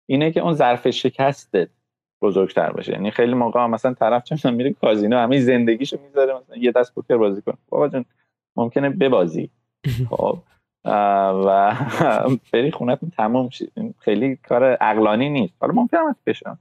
[0.07, 1.69] اینه که اون ظرف شکستت
[2.23, 2.93] بزرگتر باشه.
[2.93, 7.17] یعنی خیلی موقع مثلا طرف چون میره کازینو همه زندگیشو می‌ذاره مثلا یه دست پوکر
[7.17, 7.57] بازی کنه.
[7.69, 8.05] بابا جون
[8.57, 9.51] ممکنه ببازی.
[10.11, 10.39] خب
[11.45, 11.77] و
[12.53, 15.55] بری خونت تموم شید خیلی کار عقلانی نیست.
[15.61, 16.57] حالا ممکنه هم بشه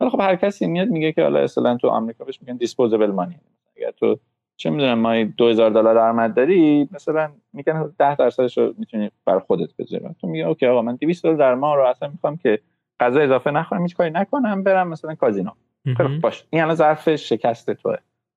[0.00, 3.40] ولی خب هر کسی میاد میگه که حالا اصلا تو آمریکا بهش میگن دیسپوزبل مانی
[3.76, 4.18] اگر تو
[4.58, 9.76] چه می‌دونم ما 2000 دلار درآمد داری مثلا میگن 10 درصدش رو می‌تونی بر خودت
[9.78, 10.04] بذاری.
[10.20, 12.60] تو میگه اوکی آقا من 200 دلار در ماه رو اصلا می‌خوام که
[13.00, 15.50] غذا اضافه نخورم هیچ کاری نکنم برم مثلا کازینو.
[15.98, 16.44] خب باش.
[16.50, 17.96] این الان ظرف شکست توه.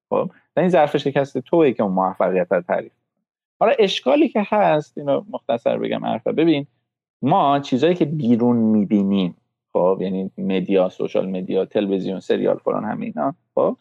[0.09, 2.91] خب؟ این ظرف شکست توه که اون موفقیت رو تعریف
[3.59, 6.31] حالا اشکالی که هست اینو مختصر بگم حرفا.
[6.31, 6.67] ببین
[7.21, 9.35] ما چیزایی که بیرون می‌بینیم
[9.73, 13.77] خب؟ یعنی media social media تلویزیون سریال فلان همه اینا خب؟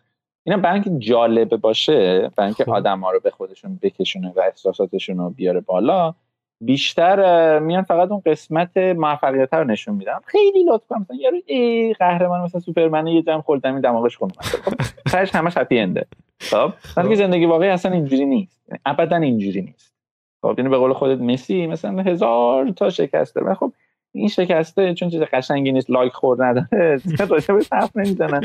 [0.51, 2.71] اینا برای اینکه جالبه باشه برای اینکه خب.
[2.71, 6.15] آدم ها رو به خودشون بکشونه و احساساتشون رو بیاره بالا
[6.61, 12.41] بیشتر میان فقط اون قسمت موفقیت رو نشون میدم خیلی لطفا مثلا یارو ای قهرمان
[12.41, 14.73] مثلا سوپرمن یه جمع خلدمی دماغش خون خب
[15.09, 16.07] سرش همش هپی انده
[16.41, 18.63] خب ولی زندگی واقعی اصلا اینجوری نیست.
[18.69, 19.95] یعنی ابدا اینجوری نیست.
[20.43, 23.55] خب یعنی به قول خودت مسی مثلا هزار تا شکسته.
[23.55, 23.73] خب
[24.13, 27.01] این شکسته چون چیز قشنگی نیست لایک خور نداره.
[27.31, 28.43] راجع به حرف نمی‌زنن.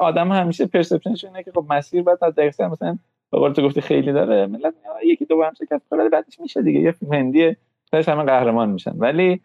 [0.00, 2.98] آدم همیشه پرسپشنش اینه که خب مسیر بعد از دقیقه مثلا
[3.30, 6.80] به قول تو گفتی خیلی داره ملت یکی دو هم شکست خورده بعدش میشه دیگه.
[6.80, 7.56] یه فیلم هندیه
[7.92, 8.94] همه قهرمان میشن.
[8.96, 9.40] ولی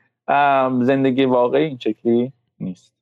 [0.82, 2.97] زندگی واقعی این شکلی نیست.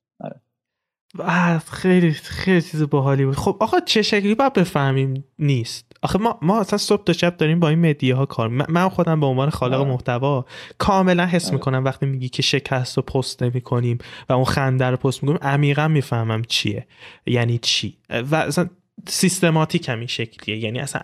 [1.70, 3.36] خیلی خیلی چیز باحالی بود.
[3.36, 7.60] خب آقا چه شکلی باید بفهمیم نیست؟ آخه ما ما اصلا صبح تا شب داریم
[7.60, 9.88] با این ها کار من خودم به عنوان خالق آه.
[9.88, 10.44] محتوا
[10.78, 11.54] کاملا حس آره.
[11.54, 13.98] می‌کنم وقتی میگی که شکست رو پست نمی کنیم
[14.28, 16.86] و اون خنده رو پست می‌کنیم عمیقا می‌فهمم چیه.
[17.26, 18.68] یعنی چی؟ و اصلا
[19.08, 20.56] سیستماتیک هم این شکلیه.
[20.56, 21.02] یعنی اصلا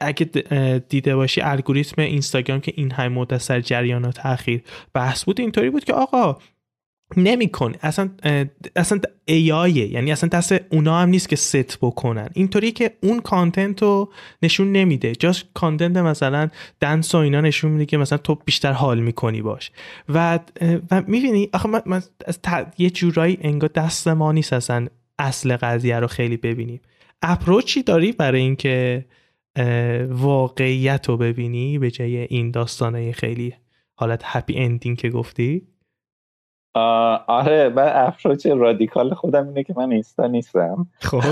[0.00, 0.24] اگه
[0.88, 4.62] دیده باشی الگوریتم اینستاگرام که این های مدت سر جریانات تاخیر
[4.94, 6.38] بحث بود اینطوری بود که آقا
[7.16, 8.10] نمیکن اصلا
[8.76, 12.28] اصلا ایایه یعنی اصلا دست اونا هم نیست که ست بکنن.
[12.34, 15.14] اینطوری که اون کانتنت رو نشون نمیده.
[15.14, 16.48] جاش کانتنت مثلا
[16.80, 19.70] دنس و اینا نشون میده که مثلا تو بیشتر حال می‌کنی باش.
[20.08, 20.38] و
[20.90, 22.02] و می‌بینی آخه من,
[22.78, 24.86] یه جورایی انگار دست ما نیست اصلا
[25.18, 26.80] اصل قضیه رو خیلی ببینیم.
[27.22, 29.04] approach ی داری برای اینکه
[30.08, 33.54] واقعیت رو ببینی به جای این داستانه خیلی
[33.94, 35.62] حالت happy ending که گفتی؟
[36.74, 40.86] آره من approach رادیکال خودم اینه که من اینستا نیستم.
[41.00, 41.22] خب.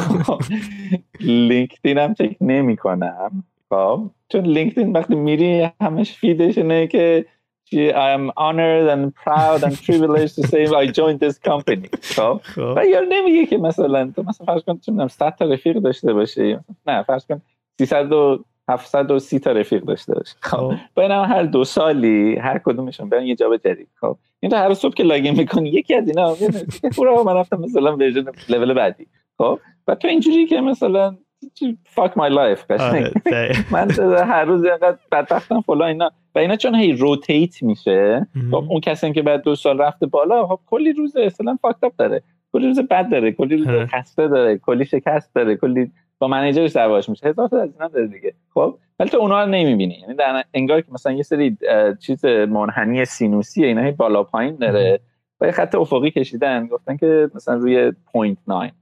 [1.20, 7.26] لینکدین هم چک نمی کنم خب چون لینکدین وقتی میری همش feed ش اینه که
[7.72, 11.88] I am honored and proud and privileged to say I joined this company.
[12.02, 12.74] خب, خب.
[12.76, 16.58] و یار نمیگه که مثلا تو مثلا فرض کن چون 100 تا رفیق داشته باشی.
[16.86, 17.42] نه فرض کن
[17.78, 20.34] 300 و 730 تا رفیق داشته باشه.
[20.40, 20.74] خب, خب.
[20.94, 25.02] با هر دو سالی هر کدومشون برن یه job جدید خب این هر صبح که
[25.02, 26.36] login می‌کنی یکی از اینا
[26.98, 29.06] برو من رفتم مثلا version level بعدی.
[29.38, 31.16] خب و تو اینجوری که مثلا
[31.86, 32.70] fuck my life
[33.70, 33.90] من
[34.28, 36.10] هر روز اینقدر بدبختم فلان اینا.
[36.34, 40.46] و اینا چون هی rotate میشه خب اون کسی که بعد دو سال رفته بالا
[40.46, 42.22] خب کلی روز اصلا fucked داره.
[42.52, 43.86] کلی روز بد داره کلی روز آره.
[43.86, 47.28] خسته داره کلی شکست داره کلی با manager ش دعواش میشه.
[47.28, 48.34] هزار تا از اینا داره دیگه.
[48.54, 49.94] خب؟ ولی تو اونها رو نمی‌بینی.
[49.94, 51.56] یعنی در انگار که مثلا یه سری
[52.00, 55.00] چیز منحنی سینوسی اینا بالا پایین داره.
[55.40, 56.66] و یه خط افقی کشیدن.
[56.66, 58.72] گفتن که مثلا روی point 9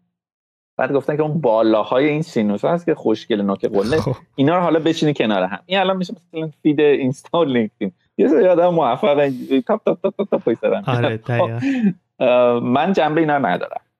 [0.76, 3.96] بعد گفتن که اون بالاهای این سینوس هست که خوشگل نوک قله.
[4.00, 4.12] خب.
[4.36, 5.58] اینا رو حالا بچینی کنار هم.
[5.66, 7.92] این الان میشه مثلا feed اینستا لینکدین.
[8.18, 9.30] یه سری آدم موفق
[9.66, 11.20] top top top top top آره
[12.60, 13.80] من جنبه اینا ندارم.
[13.80, 13.93] خب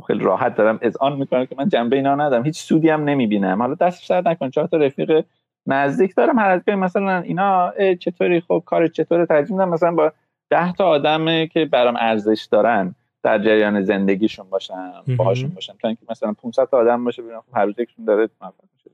[0.00, 2.44] خیلی راحت دارم اذعان می‌کنم که من جنبه اینا ندارم.
[2.44, 3.62] هیچ سودی هم نمی‌بینم.
[3.62, 4.50] حالا دستش درد نکنه.
[4.50, 5.24] چهار تا رفیق
[5.66, 6.38] نزدیک دارم.
[6.38, 10.12] هر از مثلا اینا چطوری؟ خب کار چطور؟ ترجیح میدم مثلا با
[10.50, 15.76] ده تا آدم که برام ارزش دارن در جریان زندگیشون باشم باهاشون باشم.
[15.82, 18.90] تا اینکه مثلا 500 تا آدم باشه ببینم خب هر روز یکشون داره موفق میشه.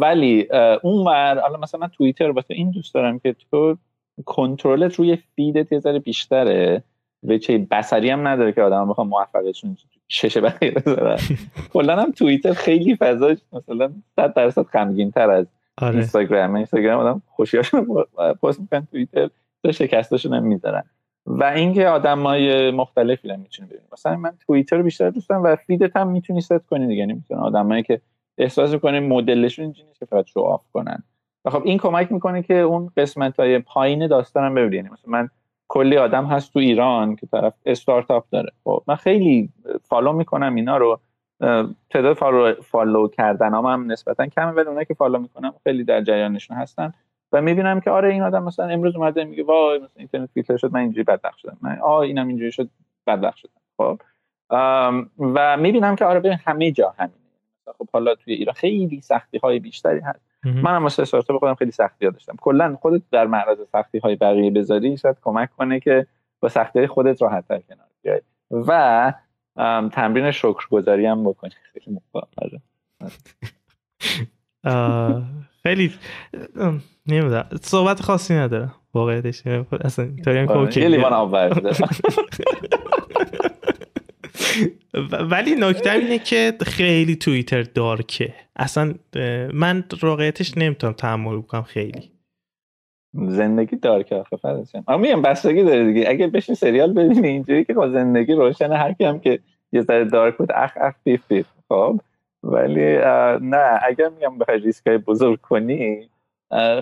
[0.00, 0.48] ولی
[0.82, 3.76] اون ور حالا مثلا من توییتر واسه این دوست دارم که تو
[4.24, 6.82] کنترلت روی فیدت یه ذره بیشتره.
[7.42, 9.76] چه بصری هم نداره که آدم بخوام موفقشون
[10.08, 11.18] چشه بقیه بذارن
[11.72, 15.46] کلا هم توییتر خیلی فضاش مثلا 100 درصد غمگین تر از
[15.78, 15.94] آره.
[15.94, 16.54] اینستاگرام.
[16.54, 17.86] اینستاگرام آدم خوشیاشون
[18.42, 19.30] پست می‌کنن توییتر
[19.64, 20.82] تو شکستاشون هم می‌ذارن.
[21.26, 23.84] و اینکه آدمای مختلفی هم می‌تونی ببینی.
[23.92, 27.00] مثلا من توییتر رو بیشتر دوست دارم و feed ت هم می‌تونی ست کنی دیگه.
[27.00, 28.00] یعنی می‌تونن آدمایی که
[28.38, 31.02] احساس می‌کنی مدلشون اینجوری نیست که فقط show off کنن.
[31.44, 34.76] و خب این کمک می‌کنه که اون قسمت های پایین داستانم ببینی.
[34.76, 35.28] یعنی مثلا من
[35.72, 38.52] کلی آدم هست تو ایران که طرف استارتاپ داره.
[38.64, 39.48] خب من خیلی
[39.82, 41.00] follow می‌کنم اینا رو.
[41.90, 46.02] تعداد follow, follow کردن هم, هم نسبتا کمه ولی اونایی که follow می‌کنم خیلی در
[46.02, 46.92] جریانشون هستن.
[47.32, 50.72] و می‌بینم که آره این آدم مثلا امروز اومده میگه وای مثلا اینترنت فیلتر شد
[50.72, 51.56] من اینجوری بدبخت شدم.
[51.60, 52.68] من آ اینم اینجوری شد
[53.06, 53.60] بدبخت شدم.
[53.76, 53.98] خب؟
[55.18, 57.16] و می‌بینم که آره ببین همه جا همینه.
[57.78, 60.31] خب حالا توی ایران خیلی سختی های بیشتری هست.
[60.44, 62.36] من هم واسه استارتاپ خودم خیلی سختی ها داشتم.
[62.40, 66.06] کلا خودت در معرض سختی های بقیه بذاری شاید کمک کنه که
[66.40, 68.20] با سختی های خودت راحت تر کنار بیای.
[68.50, 69.12] و
[69.92, 71.50] تمرین شکرگزاری هم بکنی.
[71.82, 72.00] خیلی
[75.62, 75.92] خیلی
[77.06, 77.48] نمی‌دونم.
[77.62, 79.46] صحبت خاصی نداره واقعیتش.
[79.84, 81.36] اصلا اینطوری آره، یه لیوان آب
[85.30, 88.34] ولی نکته اینه که خیلی توییتر دارکه.
[88.56, 88.94] اصلا
[89.54, 92.12] من واقعیتش نمی‌تونم تحمل بکنم خیلی.
[93.14, 96.08] زندگی دارکه آخه فرضیم اما میگم بستگی داره دیگه.
[96.08, 99.38] اگه بشین سریال ببینی اینجوری که با زندگی روشن هر کیم که
[99.72, 102.00] یه ذره دارک بود اخ اخ پیف پیف خب.
[102.42, 102.96] ولی
[103.40, 106.08] نه اگر میگم بخوای ریسک بزرگ کنی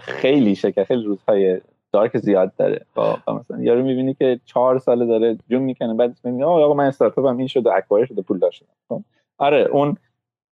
[0.00, 1.60] خیلی شکر خیلی روزهای
[1.92, 2.86] دارک زیاد داره.
[2.94, 7.26] با مثلا یارو می‌بینی که چهار ساله داره جون می‌کنه بعد می‌بینی آقا من استارتاپ
[7.26, 8.66] هم این شد و اکوایر شده پول داشتم.
[8.88, 9.02] خب؟
[9.38, 9.96] آره اون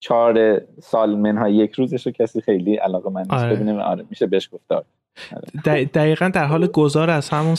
[0.01, 3.33] چهار سال منها یک روزش رو کسی خیلی علاقه من نیست.
[3.33, 3.55] آره.
[3.55, 4.85] ببینه آره میشه بهش گفتار.
[5.65, 7.57] دقیقا در حال گذار از همون,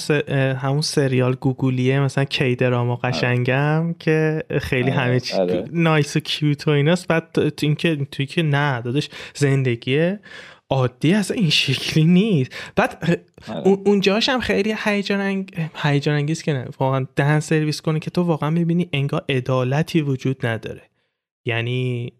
[0.57, 3.01] همون سریال گوگولیه مثلا کی دراما آره.
[3.03, 5.37] قشنگم که خیلی آره، همه چی
[5.71, 7.07] نایس و کیوت و ایناست.
[7.07, 10.19] بعد تو اینکه توی که نه دادش زندگیه.
[10.69, 12.51] عادی از این شکلی نیست.
[12.75, 13.65] بعد آره.
[13.65, 16.67] اونجاش هم خیلی هیجان هیجان انگیز که نه.
[16.79, 20.81] واقعا دهن سرویس کنه که تو واقعا می‌بینی انگار عدالتی وجود نداره.
[21.45, 22.13] یعنی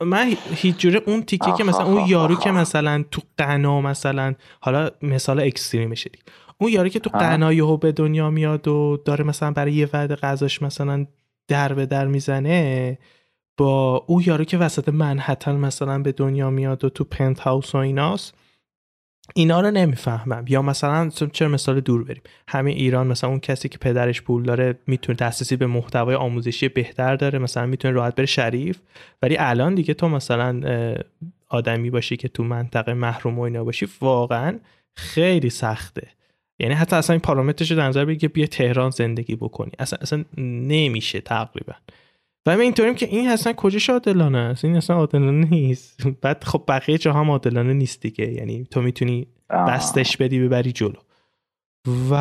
[0.00, 4.90] من هیچ جوره اون تیکه که مثلا اون یارو که مثلا تو قنا مثلا حالا
[5.02, 6.22] مثال اکستریم دید
[6.58, 10.16] اون یارو که تو قنا یهو به دنیا میاد و داره مثلا برای یه وعده
[10.16, 11.06] غذاش مثلا
[11.48, 12.98] در به در می‌زنه
[13.56, 17.78] با او یارو که وسط منحتن مثلا به دنیا میاد و تو پنت هاوس و
[17.78, 18.34] ایناست
[19.34, 20.44] اینا رو نمی‌فهمم.
[20.48, 22.22] یا مثلا چرا مثال دور بریم.
[22.48, 27.16] همه ایران مثلا اون کسی که پدرش پول داره می‌تونه دسترسی به محتوای آموزشی بهتر
[27.16, 28.78] داره مثلا می‌تونه راحت بره شریف.
[29.22, 30.60] ولی الان دیگه تو مثلا
[31.48, 34.58] آدمی باشی که تو منطقه محروم و اینا باشی واقعا
[34.96, 36.08] خیلی سخته.
[36.58, 39.72] یعنی حتی اصلا این پارامترش رو در نظر بگیر بیا تهران زندگی بکنی.
[39.78, 41.72] اصلا اصلا نمیشه تقریبا.
[42.46, 46.06] و من اینطوریم که این اصلا کجاش عادلانه است؟ این اصلا عادلانه نیست.
[46.22, 48.32] بعد خب بقیه جا هم عادلانه نیست دیگه.
[48.32, 50.98] یعنی تو می‌تونی بستش بدی ببری جلو.
[52.10, 52.14] و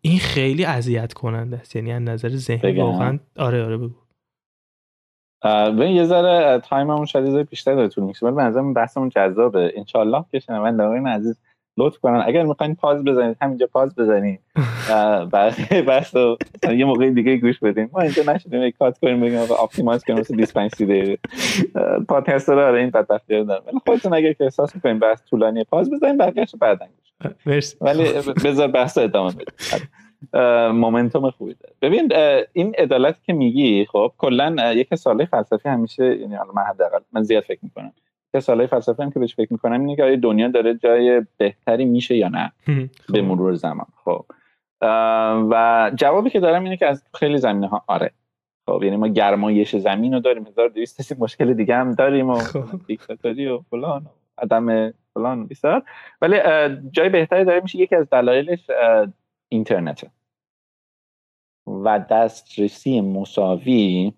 [0.00, 1.76] این خیلی اذیت کننده است.
[1.76, 3.94] یعنی از نظر ذهنی واقعا آره آره بگو.
[5.78, 9.72] به یه ذره تایممون شاید بیشتر داره طول می‌کشه ولی به نظرم بحثمون جذابه.
[9.76, 11.38] انشالله که شنوندگان عزیز
[11.78, 12.22] لطف کنن.
[12.26, 14.40] اگر می‌خواین pause بزنید همینجا pause بزنید.
[15.32, 16.14] بقیه بحث
[16.78, 20.70] یه موقع دیگه گوش بدیم ما اینجا نشدیم cut کنیم بگیم optimize کنیم مثل 25
[20.74, 21.18] 30 دقیقه.
[22.08, 23.62] پادکست رو این بدبختی رو دارم.
[23.66, 26.86] ولی خودتون اگر که احساس می‌کنین بحث طولانی pause بزنید بقیه‌اش رو بعداً
[27.44, 28.04] گوش ولی
[28.44, 29.88] بذار بحث ادامه بدیم.
[30.72, 31.74] momentum خوبی داره.
[31.82, 32.12] ببین
[32.52, 37.42] این عدالت که میگی خب کلا یک مسئله فلسفی همیشه یعنی من حداقل من زیاد
[37.42, 37.92] فکر می‌کنم.
[38.32, 41.84] که سالهای فلسفه هم که بهش فکر می‌کنم اینه که آیا دنیا داره جای بهتری
[41.84, 43.12] میشه یا نه خب.
[43.12, 43.86] به مرور زمان.
[44.04, 44.24] خب.
[45.50, 48.10] و جوابی که دارم اینه که از خیلی زمینه ها آره.
[48.66, 50.46] خب یعنی ما گرمایش زمین رو داریم.
[50.46, 52.64] 1200 مشکل دیگه هم داریم و خب.
[52.86, 54.08] دیکتاتوری و فلان و
[54.38, 55.82] عدم فلان بیشتر
[56.22, 56.36] ولی
[56.90, 58.70] جای بهتری داره میشه یکی از دلایلش
[59.48, 60.10] اینترنته.
[61.66, 64.12] و دسترسی مساوی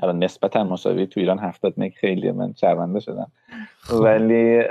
[0.00, 3.32] حالا نسبتا مساوی تو ایران 70 مگ خیلی من شرمنده شدم.
[3.78, 3.94] خب.
[3.94, 4.62] ولی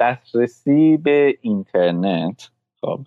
[0.00, 2.50] دسترسی به اینترنت
[2.80, 3.00] خب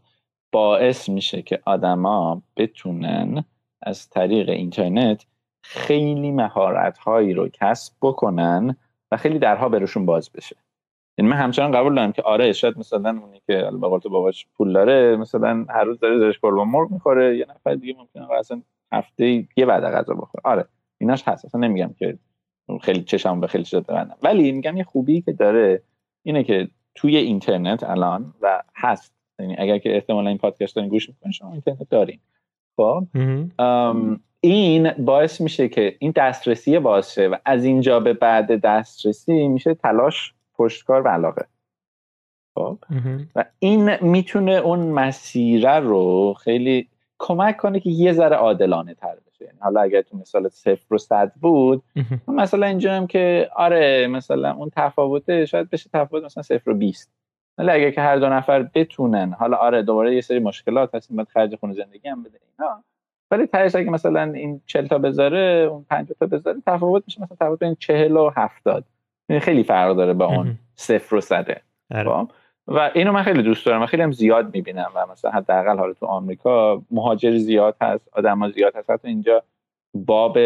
[0.52, 3.43] باعث میشه که آدما بتونن
[3.82, 5.26] از طریق اینترنت
[5.63, 8.76] خیلی مهارت هایی رو کسب بکنن
[9.12, 10.56] و خیلی درها برشون باز بشه.
[11.17, 14.74] یعنی من همچنان قبول دارم که آره شاید مثلا اونی که به قول باباش پول
[14.74, 19.48] داره مثلا هر روز داره زرش با مرغ می‌خوره یه نفر دیگه ممکنه اصلا هفته
[19.58, 20.41] یه بعد غذا بخوره.
[20.43, 20.65] آره.
[20.97, 21.45] ایناش هست.
[21.45, 22.17] اصلا نمیگم که
[22.82, 25.82] خیلی چشم به خیلی شده ببندم ولی میگم یه خوبی که داره
[26.23, 29.13] اینه که توی اینترنت الان و هست.
[29.39, 32.19] یعنی اگر که احتمالا این پادکست دارین گوش می‌کنین شما اینترنت دارین.
[32.77, 33.08] خب؟
[34.41, 40.34] این باعث میشه که این دسترسی باشه و از اینجا به بعد دسترسی میشه تلاش
[40.53, 41.45] پشتکار و علاقه.
[42.55, 42.78] خب؟
[43.36, 46.88] و این می‌تونه اون مسیره رو خیلی
[47.20, 49.32] کمک کنه که یه ذره عادلانه تر بشه.
[49.44, 51.84] یعنی حالا اگر تو مثال صفر و صد بود
[52.28, 57.14] مثلا اینجا هم که آره مثلا اون تفاوته شاید بشه تفاوت مثلا صفر و بیست.
[57.58, 61.28] ولی اگر که هر دو نفر بتونن حالا آره دوباره یه سری مشکلات هست باید
[61.28, 62.84] خرج خونه زندگی هم بده اینا.
[63.32, 67.38] ولی تهش اگه مثلا این 40 تا بذاره اون 50 تا بذاره تفاوت میشه مثلا
[67.39, 68.86] تفاوت بین 40 و 70
[69.30, 71.62] یعنی خیلی فرق داره با اون صفر و صده.
[71.91, 72.10] آره.
[72.10, 72.32] خب؟
[72.68, 75.93] و اینو من خیلی دوست دارم و خیلی هم زیاد می‌بینم و مثلا حداقل حالا
[75.93, 78.89] تو آمریکا مهاجر زیاد هست آدم ها زیاد هست.
[78.89, 79.43] حتی اینجا
[79.93, 80.38] باب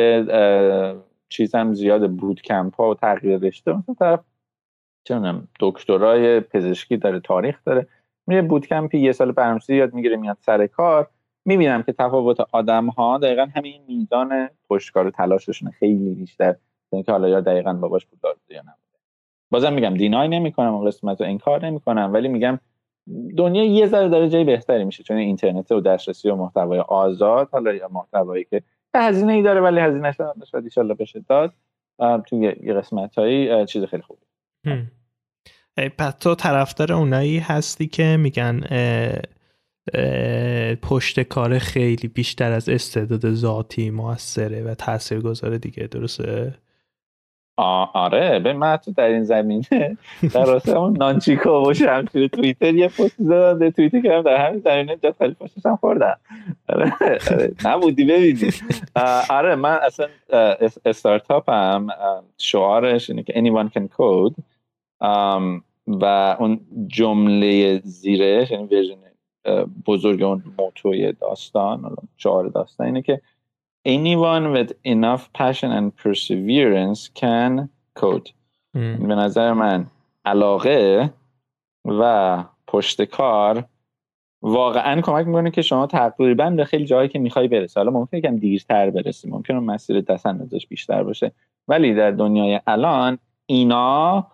[1.29, 3.77] چیز هم زیاد بود کمپ ها و تغییر رشته.
[3.77, 4.19] مثلا طرف
[5.03, 7.87] چه دکترای پزشکی داره تاریخ داره
[8.27, 11.07] میره بودکمپی یه سال برنامه‌ریزی یاد می‌گیره میاد سر کار.
[11.45, 16.55] می‌بینم که تفاوت آدم ها دقیقا همین میزان پشتکار و تلاششون خیلی بیشتر.
[17.05, 18.86] که حالا یا دقیقا باباش بود یا نبوده
[19.49, 22.59] بازم میگم دینای نمی‌کنم اون قسمت رو انکار نمی‌کنم ولی میگم
[23.37, 27.73] دنیا یه ذره داره جای بهتری میشه چون اینترنت و دسترسی و محتوای آزاد حالا
[27.73, 28.63] یا محتوایی که
[28.95, 31.53] هزینه ای داره ولی هزینه شاید ان بشه داد.
[31.99, 34.21] تو یه قسمت هایی چیز خیلی خوبی.
[35.97, 38.61] پس تو طرفدار اونایی هستی که میگن
[40.81, 46.53] پشت کار خیلی بیشتر از استعداد ذاتی موثره و تاثیر گذاره دیگه درسته؟
[47.57, 49.97] آره به من تو در این زمینه
[50.33, 54.59] در راسته همون نانچیکو و شمشیر تویتر یه پست دادم در توییتر کردم در همین
[54.59, 56.17] زمینه جا خیلی پشتش هم خوردم
[56.69, 56.93] آره,
[57.31, 57.53] آره.
[57.65, 58.51] نبودی ببینی
[59.29, 60.07] آره من اصلا
[60.85, 61.87] استارتاپ هم
[62.37, 64.41] شعارش اینه که anyone can code
[65.87, 68.97] و اون جمله زیرش یعنی ورژن
[69.85, 73.21] بزرگ اون موتوی داستان شعار داستان اینه که
[73.95, 77.69] anyone with enough passion and perseverance can
[78.01, 78.29] code.
[78.73, 79.85] به نظر من
[80.25, 81.09] علاقه
[81.85, 83.63] و پشت کار
[84.41, 87.79] واقعا کمک می‌کنه که شما تقریبا به خیلی جایی که می‌خوای برسی.
[87.79, 89.29] حالا ممکنه کم دیرتر برسی.
[89.29, 91.31] ممکنه مسیر دست اندازش بیشتر باشه.
[91.67, 94.27] ولی در دنیای الان اینا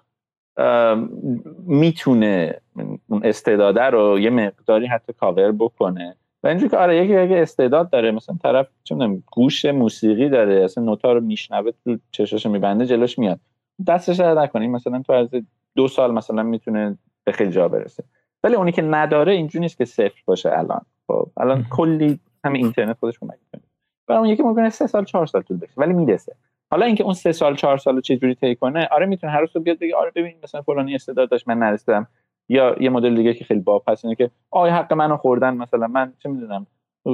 [1.57, 2.61] می‌تونه
[3.07, 6.15] اون استعداده رو یه مقداری حتی کاور بکنه.
[6.43, 8.11] و اینجوری که آره یکی اگه استعداد داره.
[8.11, 8.95] مثلا طرف چه
[9.31, 13.39] گوش موسیقی داره اصلا نوتا رو میشنوه تو چشاش میبنده جلوش میاد.
[13.87, 15.29] دستش رو نکنیم مثلا تو از
[15.75, 18.03] دو سال مثلا می‌تونه به خیلی جا برسه.
[18.43, 20.81] ولی اونی که نداره اینجوری نیست که صفر باشه الان.
[21.07, 23.69] خب الان کلی همین اینترنت خودش کمک می‌کنه.
[24.07, 26.35] برای اون یکی ممکنه سه سال چهار سال طول بشه ولی می‌رسه.
[26.71, 29.63] حالا اینکه اون سه سال چهار سال چه جوری طی کنه آره می‌تونه هر روز
[29.63, 32.07] بیاد بگه آره ببین مثلا فلانی استعداد داشت من نرسیدم.
[32.53, 35.87] یا یه مدل دیگه که خیلی باب هست اینه که آی حق منو خوردن مثلا
[35.87, 36.67] من چه می‌دونم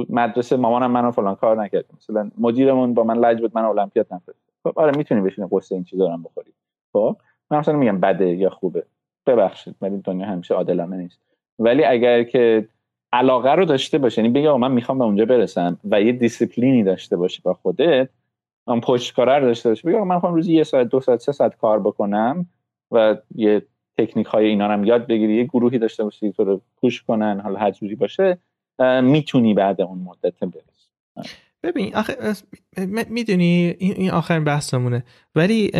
[0.08, 1.84] مدرسه مامانم منو فلان کار نکرد.
[1.96, 5.84] مثلا مدیرمون با من لج بود من المپیاد نفرست خب آره می‌تونی بشینی قصه این
[5.84, 6.52] چیزا رو بخوری.
[6.92, 7.16] خب
[7.50, 8.84] من مثلا میگم بده یا خوبه.
[9.26, 11.20] ببخشید ولی دنیا همیشه عادلانه نیست.
[11.58, 12.68] ولی اگر که
[13.12, 17.16] علاقه رو داشته باشه یعنی بگه من می‌خوام به اونجا برسم و یه دیسیپلینی داشته
[17.16, 18.08] باشی با خودت
[18.66, 21.32] من پشت کار رو داشته باشه بگه من می‌خوام روزی یه ساعت دو ساعت سه
[21.32, 22.46] ساعت کار بکنم
[22.90, 23.62] و یه
[24.06, 27.58] تکنیک های اینا هم یاد بگیری یه گروهی داشته باشی تو رو پوش کنن حالا
[27.58, 28.38] هر جوری باشه
[29.02, 30.90] می‌تونی بعد اون مدت برسی.
[31.62, 32.14] ببین آخه
[33.10, 35.04] می‌دونی این آخرین بحثمونه.
[35.34, 35.70] ولی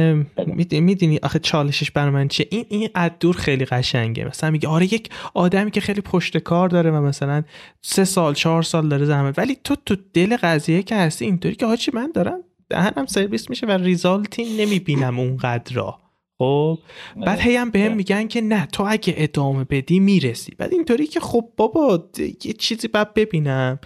[0.72, 2.88] می‌دونی آخه چالشش بر من چیه؟ این این
[3.20, 4.24] دور خیلی قشنگه.
[4.24, 7.42] مثلا میگه آره یک آدمی که خیلی پشت کار داره و مثلا
[7.82, 9.38] سه سال چهار سال داره زحمت.
[9.38, 13.66] ولی تو تو دل قضیه که هستی اینطوری که هاچی من دارم دهنم سرویس میشه
[13.66, 15.98] و ریزالتی نمی‌بینم اونقدر را
[16.40, 16.78] خب
[17.26, 20.54] بعد هی هم بهم میگن که نه تو اگه ادامه بدی می‌رسی.
[20.58, 23.78] بعد اینطوری که خب بابا یه چیزی بعد ببینم.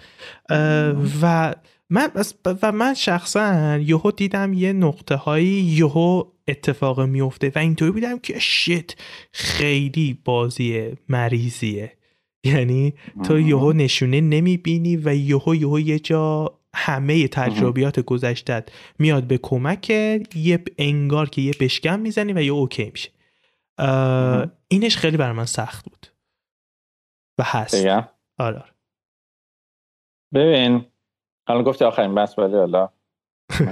[1.21, 1.55] و
[1.89, 2.09] من
[2.61, 8.39] و من شخصا یهو دیدم یه نقطه هایی یهو اتفاق میفته و اینطوری بودم که
[8.39, 8.97] شت
[9.31, 11.91] خیلی بازی مریضیه.
[12.43, 12.93] یعنی
[13.23, 18.69] تو یهو نشونه نمی‌بینی و یهو یهو یه جا همه تجربیات گذشتت
[18.99, 19.89] میاد به کمک
[20.35, 23.11] یه انگار که یه بشکم می‌زنی و یه اوکی میشه.
[24.67, 26.07] اینش خیلی بر من سخت بود.
[27.39, 27.85] و هست.
[27.85, 28.07] آره,
[28.37, 28.63] آره.
[30.33, 30.85] ببین
[31.47, 32.89] حالا گفتی آخرین بس ولی حالا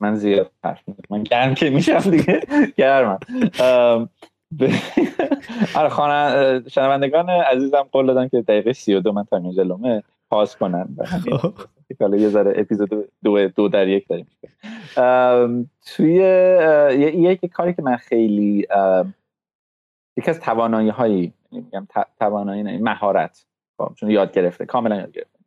[0.00, 2.40] من زیاد حرف من گرم که میشم دیگه.
[2.76, 3.18] گرمم
[5.74, 10.02] آره خانه شنوندگان عزیزم قول دادن که دقیقه 32 من تا جلومه.
[10.30, 10.96] پاس کنن.
[12.00, 14.26] حالا یه ذره اپیزود دو, دو در یک داریم.
[15.86, 16.14] توی
[17.14, 18.66] یک کاری که من خیلی
[20.16, 21.86] یکی از توانایی هایی یعنی میگم
[22.18, 23.46] توانایی نه مهارت
[23.78, 25.38] خب، چون یاد گرفته کاملا یاد گرفته.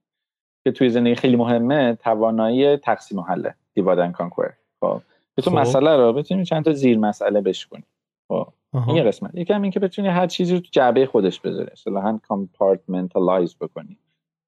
[0.64, 4.53] که توی زندگی خیلی مهمه توانایی تقسیم و حله divide and conquer.
[4.80, 5.02] خب
[5.38, 5.58] تو خب.
[5.58, 7.84] مسئله رو بتونی چند تا زیر مسئله بشکنی.
[8.28, 8.48] خب
[8.88, 9.36] این یه قسمت.
[9.36, 11.70] یکم این که بتونی هر چیزی رو تو جعبه خودش بذاری.
[11.72, 13.98] اصلا compartmentalize بکنی.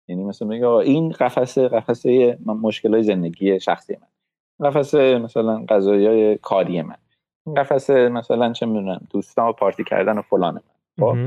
[0.07, 4.07] یعنی مثلا میگه این قفسه قفسه مشکل های زندگی شخصی من.
[4.69, 6.97] قفسه مثلا قضایی های کاری من.
[7.45, 10.61] این قفسه مثلا چه می‌دونم دوستان و پارتی کردن و فلان من.
[10.99, 11.17] خب؟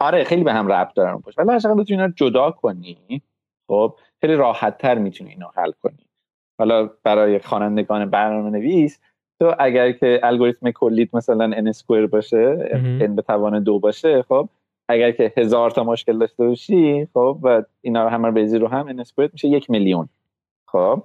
[0.00, 3.22] آره خیلی به هم ربط دارن باشه ولی هر بتونی اینا جدا کنی
[3.70, 6.06] خب خیلی راحت تر می‌تونی اینو حل کنی.
[6.58, 9.00] حالا برای خوانندگان برنامه نویس
[9.40, 12.56] تو اگر که الگوریتم کلیت مثلا n اسکوئر باشه
[13.00, 14.48] n به توان دو باشه خب
[14.88, 18.88] اگر که هزار تا مشکل داشته باشی خب و اینا رو همه بریزی رو هم
[18.88, 20.08] n میشه یک میلیون.
[20.68, 21.02] خب؟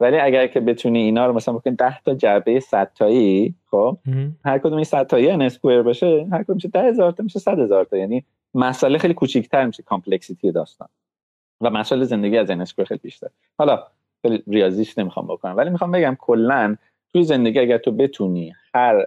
[0.00, 3.98] ولی اگر که بتونی اینا رو مثلا بکنی 10 تا جعبه 100 تایی خب
[4.44, 7.84] هر کدوم این 100 تایی n square باشه هر کدوم میشه 10000 تا میشه 100000
[7.84, 7.96] تا.
[7.96, 8.24] یعنی
[8.54, 10.88] مسئله خیلی کوچیک‌تر میشه complexity داستان.
[11.60, 13.28] و مسئله زندگی از n square خیلی بیشتر.
[13.58, 13.82] حالا
[14.22, 16.76] خیلی ریاضیش نمی‌خوام بکنم ولی می‌خوام بگم کلا
[17.12, 19.06] توی زندگی اگر تو بتونی هر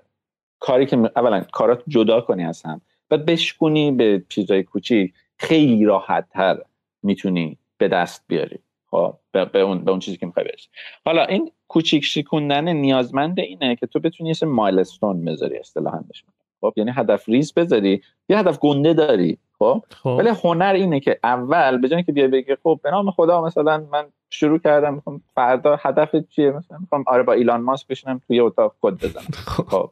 [0.59, 2.81] کاری که اولا کارات جدا کنی از هم
[3.13, 5.13] و بشکنی به چیزای کوچیک.
[5.37, 6.61] خیلی راحت تر
[7.03, 8.59] می‌تونی به دست بیاری.
[8.91, 10.67] خب به اون به اون چیزی که می‌خوای برسی.
[11.05, 16.23] حالا این کوچیک شکوندن نیازمند اینه که تو بتونی یه مایلستون بذاری اصطلاحا بهش
[16.61, 19.37] خب یعنی هدف ریز بذاری یه هدف گنده داری.
[19.59, 20.15] خب, خب.
[20.19, 23.85] ولی هنر اینه که اول به جای که بیا بگی خب به نام خدا مثلا
[23.91, 28.39] من شروع کردم می‌خوام فردا هدف چیه؟ مثلا می‌خوام آره با ایلان ماسک بشینم توی
[28.39, 29.23] اتاق کد بزنم.
[29.47, 29.89] خب, خب.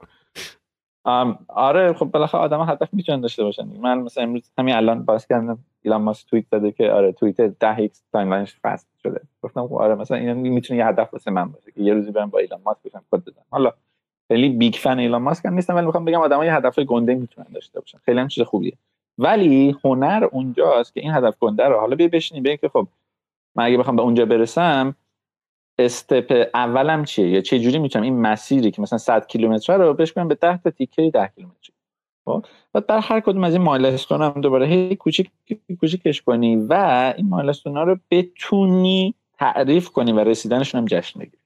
[1.48, 5.60] آره خب بالاخره آدم هدف می‌تونن داشته باشن من مثلا امروز همین الان باز کردم
[5.82, 9.22] ایلان ماسک توییت داده که آره توییت 10 x timeline ش fast شده.
[9.42, 12.30] گفتم خب آره مثلا این می‌تونه یه هدف واسه من باشه که یه روزی برم
[12.30, 13.72] با ایلان ماسک بشم کد بزنم حالا
[14.28, 17.80] خیلی big fan ایلان ماسک هم نیستم ولی می‌خوام بگم آدمای هدف گنده می‌تونن داشته
[17.80, 17.98] باشن.
[18.06, 18.74] خیلی هم چیز خوبیه.
[19.18, 22.88] ولی هنر اونجاست که این هدف گنده رو حالا بیا بشینی بگی که خب
[23.56, 24.96] من اگه بخوام به اونجا برسم
[25.80, 30.28] step اولم چیه؟ یا چه جوری می‌تونم این مسیری که مثلا 100 کیلومتر رو بشکنم
[30.28, 31.70] به 10 تا تیکه 10 کیلومتر؟
[32.26, 35.30] خب و در هر کدوم از این مایلستون هم دوباره هی کوچیک
[35.80, 36.74] کوچیکش کنی و
[37.18, 41.38] این مایلستون ها رو بتونی تعریف کنی و رسیدنشون هم جشن بگیری.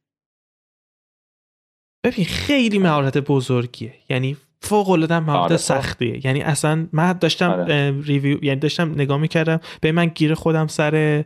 [2.04, 3.94] ببین خیلی مهارت بزرگیه.
[4.10, 5.64] یعنی فوق العاده مهارت آره، خب.
[5.64, 6.26] سختیه.
[6.26, 8.02] یعنی اصلا من داشتم آره.
[8.02, 11.24] ریویو یعنی داشتم نگاه می‌کردم به من گیر خودم سر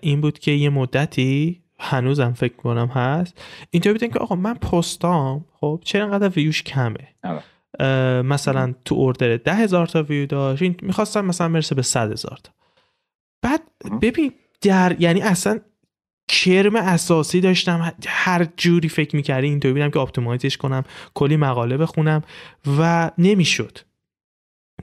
[0.00, 3.42] این بود که یه مدتی هنوزم فکر کنم هست.
[3.70, 7.42] اینطور بیدن که آقا من پستام خب چرا انقدر ویوش کمه؟ آره.
[8.22, 12.52] مثلا تو order ده هزار تا ویو داشت می‌خواستم مثلا برسه به صد هزار تا.
[13.42, 13.60] بعد
[14.02, 15.60] ببین در یعنی اصلا
[16.28, 21.76] کرم اساسی داشتم هر جوری فکر می‌کردی اینطوری بودم که optimize ش کنم کلی مقاله
[21.76, 22.22] بخونم
[22.78, 23.78] و نمی‌شد.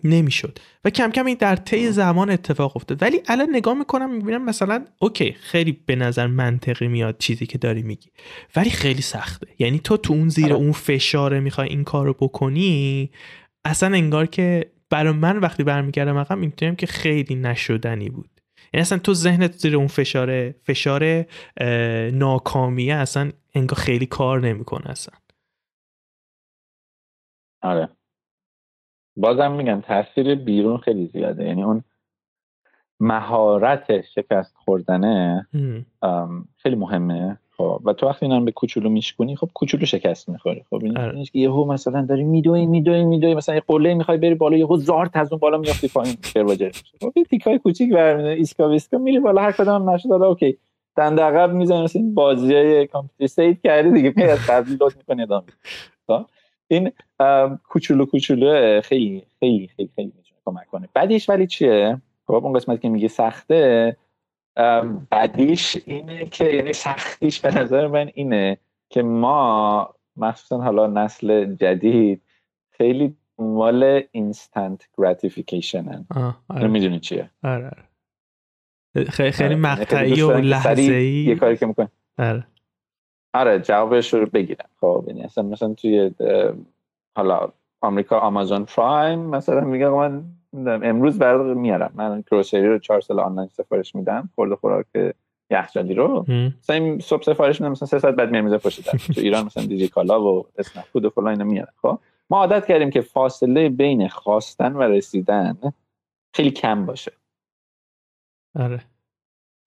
[0.04, 0.60] نمی‌شد.
[0.86, 3.02] و کم کم این در طی زمان اتفاق افتاد.
[3.02, 7.82] ولی الان نگاه می‌کنم می‌بینم مثلا okay خیلی به نظر منطقی میاد چیزی که داری
[7.82, 8.10] میگی.
[8.56, 9.48] ولی خیلی سخته.
[9.60, 10.56] یعنی تو تو اون زیر آره.
[10.56, 13.12] اون فشاره می‌خوای این کار رو بکنی
[13.66, 18.30] اصلا انگار که برای من وقتی برمیگردم عقب می‌تونم که خیلی نشدنی بود.
[18.74, 21.26] یعنی اصلا تو ذهنت زیر اون فشار فشار
[22.12, 25.18] ناکامیه اصلا انگار خیلی کار نمی‌کنه اصلا.
[27.62, 27.90] آره.
[29.20, 31.46] بازم میگم تاثیر بیرون خیلی زیاده.
[31.46, 31.84] یعنی اون
[33.00, 35.48] مهارت شکست خوردنه
[36.58, 37.38] خیلی مهمه.
[37.58, 40.64] خب و تو وقتی اینا به کوچولو میشکنی خب کوچولو شکست می‌خوری.
[40.70, 41.24] خب این آره.
[41.24, 45.18] که یهو مثلا داری میدوی میدوی میدوی مثلا یه قله می‌خوای بری بالا یهو زارت
[45.18, 49.42] از اون بالا میافتی پایین برواجر خب این تیکای کوچیک برمیاد ایسکا ویسکا میری بالا
[49.42, 50.58] هر کدوم نشد حالا اوکی.
[50.96, 55.46] دند عقب می‌زنی مثلا بازیای کامپیوتر سیو کردی دیگه پی از قبلی لود می‌کنی ادامه
[56.08, 56.26] خب؟
[56.72, 56.92] این
[57.64, 60.90] کوچولو کوچولو خیلی خیلی خیلی خیلی می‌تونه کمک کنه.
[60.94, 63.98] بعدیش ولی چیه؟ خب اون قسمت که میگه سخته.
[65.10, 68.58] بعدیش اینه که یعنی سختیش به نظر من اینه
[68.90, 72.22] که ما مخصوصا حالا نسل جدید
[72.72, 76.06] خیلی مال instant gratification
[76.50, 76.68] آره.
[76.68, 77.84] می‌دونی چیه؟ آره, آره.
[79.10, 79.62] خیلی خیلی آره.
[79.62, 82.48] مقطعی و لحظه ای یه کاری که می‌کنه آره.
[83.34, 84.70] آره جوابش رو بگیرم.
[84.82, 86.12] خب یعنی اصلا مثلا توی
[87.18, 87.52] حالا
[87.82, 90.24] آمریکا آمازون پرایم مثلا میگه من
[90.84, 91.92] امروز برات میارم.
[91.96, 94.30] من grocery رو چهار سال آنلاین سفارش میدم.
[94.36, 94.86] خورده خوراک
[95.52, 96.26] یخچالی رو.
[96.60, 99.14] مثلا این صبح سفارش میدم مثلا سه ساعت بعد میارم پشت در.
[99.14, 101.74] تو ایران مثلا دیجی کالا و اسنپ فود و فلان اینا میارم.
[101.82, 102.00] خب
[102.30, 105.58] ما عادت کردیم که فاصله بین خواستن و رسیدن
[106.34, 107.12] خیلی کم باشه.
[108.60, 108.82] آره.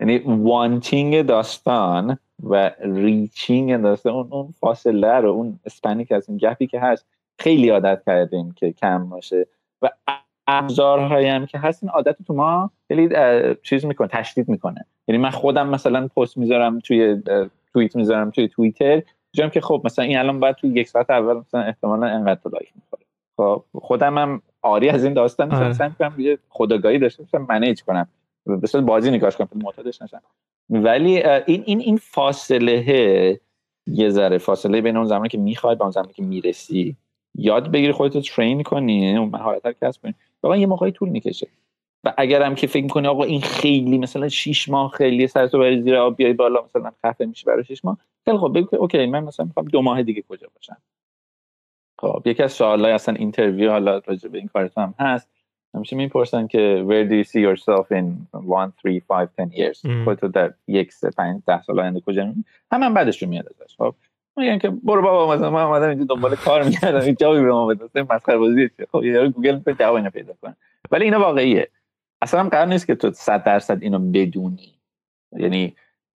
[0.00, 6.28] یعنی wanting داستان و reaching داستان اون اون فاصله رو اون span ی که از
[6.28, 7.06] این gap ی که هست
[7.38, 9.46] خیلی عادت کردیم که کم باشه.
[9.82, 9.90] و
[10.46, 13.08] ابزارهایی هم که هست این عادت تو ما خیلی
[13.62, 14.84] چیز می‌کنه تشدید می‌کنه.
[15.08, 17.22] یعنی من خودم مثلا پست می‌ذارم توی
[17.72, 21.36] توییت می‌ذارم توی توییتر جام که خب مثلا این الان باید توی یک ساعت اول
[21.36, 23.02] مثلا احتمالا انقدر لایک می‌خوره.
[23.36, 27.82] خب خودم هم آری از این داستان مثلا سعی می‌کنم یه خداگاهی داشته باشم منیج
[27.82, 28.08] کنم.
[28.46, 30.22] به بازی نگاهش کنم معتادش نشم.
[30.70, 33.40] ولی این این این فاصله
[33.86, 36.96] یه ذره فاصله بین اون زمانی که می‌خوای به اون زمانی که می‌رسی.
[37.34, 40.14] یاد بگیری خودت رو train کنی اون مهارت رو کسب کنی.
[40.42, 41.48] واقعا یه موقعی طول می‌کشه.
[42.04, 45.82] و اگرم که فکر می‌کنی آقا این خیلی مثلا 6 ماه خیلی سر تو بری
[45.82, 49.24] زیر آب بیای بالا مثلا خفه میشه برای 6 ماه خیلی خب بگو okay من
[49.24, 50.76] مثلا می‌خوام دو ماه دیگه کجا باشم.
[51.98, 55.28] خب یکی از سوالای اصلا interview حالا راجع به این کارت هم هست.
[55.74, 58.04] همیشه می‌پرسن که where do you see yourself in
[58.34, 60.04] one, three, five, ten years?
[60.04, 63.76] خودتو در یک سه پنج ده سال آینده کجا می‌بینی؟ هم من بعدش میاد ازش
[63.76, 63.94] خب؟
[64.36, 67.66] میگن که برو بابا مثلا من اومدم اینجا دنبال کار می‌کردم این جوابی به ما
[67.66, 70.56] بده مسخره بازی خب یارو گوگل تو جواب اینو پیدا کنه.
[70.90, 71.68] ولی اینا واقعیه.
[72.22, 74.74] اصلا هم قرار نیست که تو 100 درصد اینو بدونی.
[75.36, 75.74] یعنی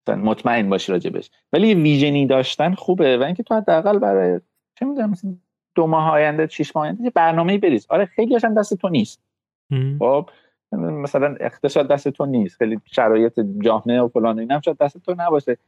[0.09, 4.41] مطمئن باشی راجبش ولی ویژنی داشتن خوبه و اینکه تو حداقل برای
[4.79, 5.35] چه می‌دونم مثلا
[5.75, 7.87] دو ماه آینده شش ماه آینده یه برنامه بریز.
[7.89, 9.23] آره خیلی هم دست تو نیست.
[9.99, 10.31] خب
[10.73, 15.59] مثلا اقتصاد دست تو نیست خیلی شرایط جامعه و فلان اینم شاید دست تو نباشه.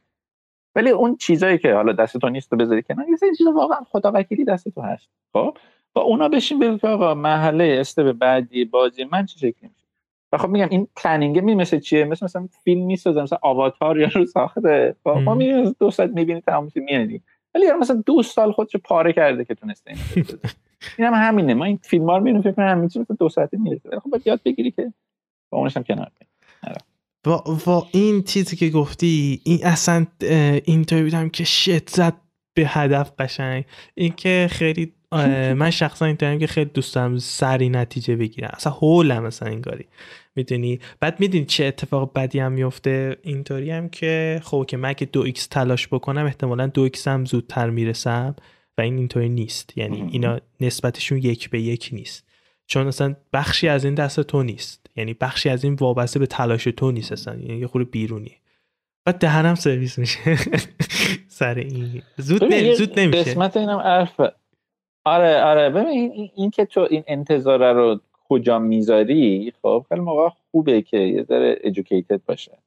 [0.74, 3.78] ولی اون چیزایی که حالا دست تو نیست تو بذاری کنار یه سری چیزا واقعا
[3.84, 5.08] خدا وکیلی دست تو هست.
[5.32, 5.56] خب
[5.92, 9.86] با اونا بشین بگو که آقا مرحله step بعدی بازی من چه شکلی میشه؟
[10.32, 14.08] و خب میگم این planning می مثل چیه؟ مثل مثلا فیلم می‌سازه مثلا آواتار یا
[14.14, 14.96] رو ساخته.
[15.04, 17.22] خب ما می‌بینیم دو ساعت می‌بینی تمام میادی
[17.58, 20.26] ولی یارو مثلا دو سال خودش پاره کرده که تونسته این
[20.98, 21.54] اینم هم همینه.
[21.54, 24.00] ما این فیلم ها رو می‌بینیم فکر کنم همین چیز دو ساعته می‌رسه.
[24.00, 24.92] خب باید یاد بگیری که
[25.50, 26.10] با اونش هم کنار
[27.24, 30.06] با, با این چیزی که گفتی این اصلا
[30.64, 32.14] اینطوری بودم که shit زد
[32.54, 33.64] به هدف قشنگ.
[33.94, 38.50] این که خیلی من شخصا اینطوریم که خیلی دوست دارم سریع نتیجه بگیرم.
[38.52, 39.86] اصلا هولم مثلا این کاری
[40.36, 45.04] می‌دونی؟ بعد می‌دونی چه اتفاق بدی هم میفته اینطوری هم که خب که من که
[45.04, 48.36] دو x تلاش بکنم احتمالا دو x هم زودتر می‌رسم
[48.78, 49.78] و این اینطوری نیست.
[49.78, 52.24] یعنی اینا نسبتشون یک به یک نیست.
[52.66, 54.86] چون اصلا بخشی از این دست تو نیست.
[54.96, 57.34] یعنی بخشی از این وابسته به تلاش تو نیست اصلا.
[57.34, 58.32] یعنی یه خورده بیرونی.
[59.06, 60.36] و دهنم سرویس میشه.
[61.28, 62.02] سر این.
[62.16, 62.74] زود, نمی...
[62.74, 63.22] زود نمیشه.
[63.24, 64.32] قسمت اینم عرفه
[65.04, 65.70] آره آره.
[65.70, 71.22] ببین این, که تو این انتظاره رو کجا می‌ذاری خب خیلی موقع خوبه که یه
[71.22, 72.58] ذره ادوکیتد باشه.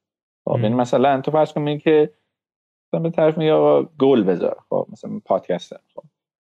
[0.44, 2.10] خب یعنی مثلا تو فرض کن که
[2.88, 6.02] مثلا به طرف میگه آقا گل بذار خب مثلا پادکست خب.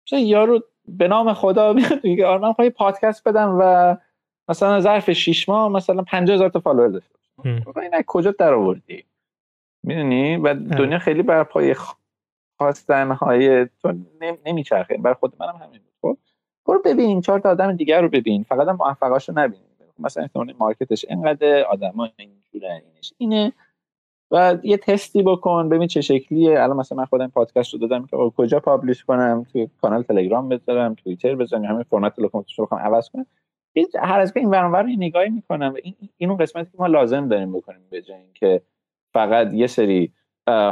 [0.06, 3.96] مثلا یارو به نام خدا میاد میگه آره من می‌خوام پادکست بدم و
[4.48, 7.14] مثلا ظرف 6 ماه مثلا 50000 تا follower داشته
[7.64, 9.04] خب این کجا در آوردی
[9.82, 11.74] می‌دونی و دنیا خیلی بر پای
[12.58, 13.94] خواستن های تو
[14.46, 14.96] نمیچرخه.
[14.96, 15.92] بر خود منم همین بود.
[16.02, 16.18] خب
[16.66, 18.42] برو ببین چهار تا آدم دیگر رو ببین.
[18.42, 19.60] فقط هم موفقاشو نبین
[19.98, 23.52] مثلا احتمال market ش اینقدر آدما اینجوره اینش اینه.
[24.30, 26.62] و یه تستی بکن ببین چه شکلیه.
[26.62, 30.94] الان مثلا من خودم پادکست رو دادم که کجا publish کنم؟ توی کانال تلگرام بذارم
[30.94, 33.26] توییتر بذارم همین فرمت لوکوموتیو رو بخوام عوض کنم.
[34.00, 35.74] هر از این ورانور رو نگاهی می‌کنم.
[35.82, 38.62] این اینو قسمتی که ما لازم داریم بکنیم به جای اینکه
[39.12, 40.12] فقط یه سری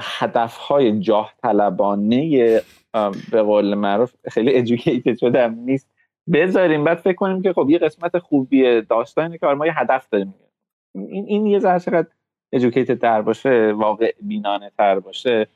[0.02, 2.62] هدفهای جاه طلبانه
[3.30, 5.90] به قول معروف خیلی ادوکیتد شده نیست.
[6.32, 10.34] بذاریم بعد فکر کنیم که خب یه قسمت خوبی داستانی که ما یه هدف داریم.
[10.94, 12.08] این این یه ذره چقدر
[12.52, 15.46] ادوکیتد تر باشه واقع بینانه تر باشه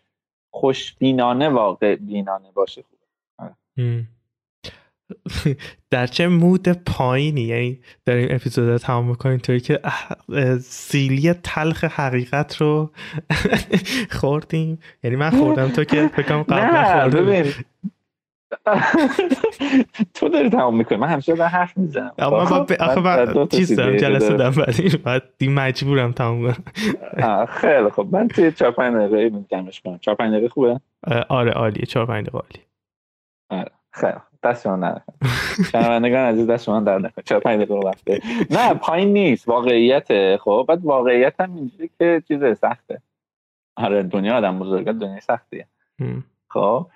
[0.53, 4.07] خوش بینانه واقع بینانه باشه خوبه.
[5.91, 9.81] در چه مود پایینی؟ یعنی در این اپیزود تمام می‌کنیم طوری که
[10.61, 12.91] سیلی تلخ حقیقت رو
[14.21, 14.79] خوردیم.
[15.03, 17.45] یعنی من خوردم تو که فکرم قبل خوردم
[20.15, 20.99] تو داری تمام می‌کنی.
[20.99, 22.13] من همیشه در حرف می‌زنم.
[22.19, 22.37] اما
[22.81, 26.65] آخه من چیز دارم جلسه دارم بعد بعد مجبورم تمام کنم.
[27.47, 29.99] خیلی خب من توی 4 5 دقیقه جمعش کنم.
[29.99, 30.81] 4 5 دقیقه خوبه؟
[31.29, 31.87] آره عالیه.
[31.87, 32.65] 4 5 دقیقه عالی
[33.51, 35.03] آره خیلی دست شما نه
[35.73, 37.25] شنوندگان عزیز دست شما در نکنه.
[37.25, 38.21] چرا پنج دقیقه وقته
[38.51, 39.49] نه پایین نیست.
[39.49, 43.03] واقعیت خب بعد واقعیت هم اینجوری که چیز سخته.
[43.77, 45.67] آره دنیا آدم بزرگه دنیا سختیه.
[46.49, 46.87] خب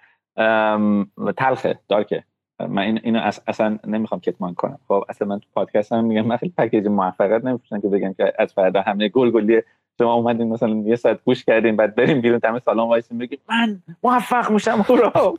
[1.37, 2.25] تلخه دارکه.
[2.69, 4.79] من این اینو اصلا نمی‌خوام کتمان کنم.
[4.89, 8.33] خب اصلا من تو پادکست هم میگم من خیلی پکیج موفقیت نمیفروشن که بگم که
[8.39, 9.63] از فردا همه گل گلی
[9.99, 13.83] شما اومدین مثلا یه ساعت گوش کردیم بعد بریم بیرون دم سالن وایسیم بگیم من
[14.03, 15.13] موفق میشم هورا.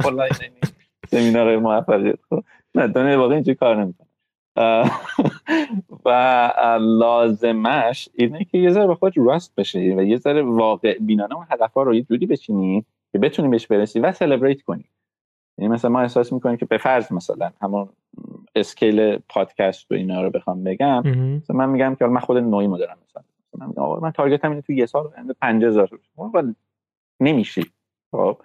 [1.11, 2.19] سمینار موفقیت.
[2.29, 2.43] خب
[2.75, 4.07] نه دنیا واقعا اینجوری کار نمی‌کنه.
[6.05, 6.09] و
[6.81, 11.45] لازمش اینه که یه ذره با خود روراست بشه و یه ذره واقع بینانه اون
[11.49, 14.85] هدفها رو یه جوری بچینی که بتونی بهش برسی و celebrate کنی.
[15.57, 17.89] یعنی مثلا ما احساس می‌کنیم که به فرض مثلا همون
[18.55, 22.97] skill پادکست و اینا رو بخوام بگم مثلا من میگم که من خود نوعی دارم
[23.09, 23.23] مثلا.
[23.57, 25.09] من, من تارگت هم اینه تو یه سال
[25.41, 25.89] 50000
[27.19, 27.71] نمیشی.
[28.11, 28.37] خب؟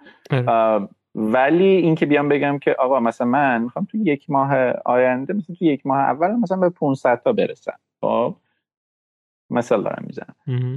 [1.15, 4.55] ولی اینکه بیام بگم که آقا مثلا من می‌خوام تو یک ماه
[4.85, 7.79] آینده مثلا تو یک ماه اول مثلا به 500 تا برسم.
[8.01, 8.35] خب؟
[9.49, 10.35] مثلا دارم می‌زنم.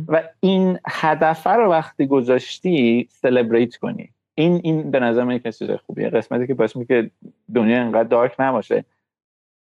[0.08, 4.10] و این هدف رو وقتی گذاشتی سلبریت کنی.
[4.34, 6.10] این این به نظر من چیز خوبیه.
[6.10, 7.10] قسمتی که باعث که
[7.54, 8.84] دنیا انقدر دارک نباشه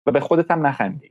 [0.06, 1.10] و به خودت هم نخندی.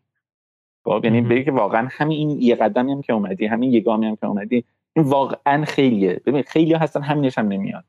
[0.84, 4.08] خب؟ یعنی بگی که واقعا همین این یه قدمی هم که اومدی همین یه گامی
[4.08, 6.22] هم که اومدی این واقعا خیلیه.
[6.26, 7.84] ببین خیلی هستن همینش هم نمیاد.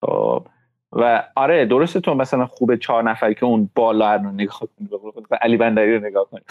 [0.00, 0.46] خب.
[0.92, 4.88] و آره درست تو مثلا خوبه چهار نفر که اون بالا رو نگاه کنی
[5.40, 6.42] علی بندری رو نگاه کنی.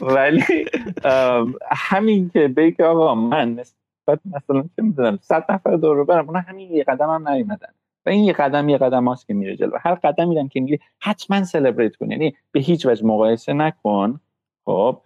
[0.14, 0.44] ولی
[1.70, 6.70] همین که بگی آقا من نسبت مثلا چه می‌دونم صد نفر دور برم اونا همین
[6.70, 7.72] یه قدم هم نیومدن.
[8.06, 9.78] و این یه قدم یه قدم هاست که میره جلو.
[9.80, 12.10] هر قدم میدم که میگه حتما سلبریت کن.
[12.10, 14.20] یعنی به هیچ وجه مقایسه نکن.
[14.64, 15.00] خب.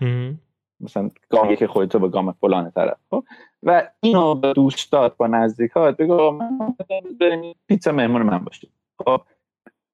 [0.84, 3.24] مثلا گامی که خودتو به گام فلان طرف خب؟
[3.62, 6.74] و اینو به دوستات با نزدیکات بگو من
[7.68, 8.68] پیتزا مهمون من باشه
[9.04, 9.20] خب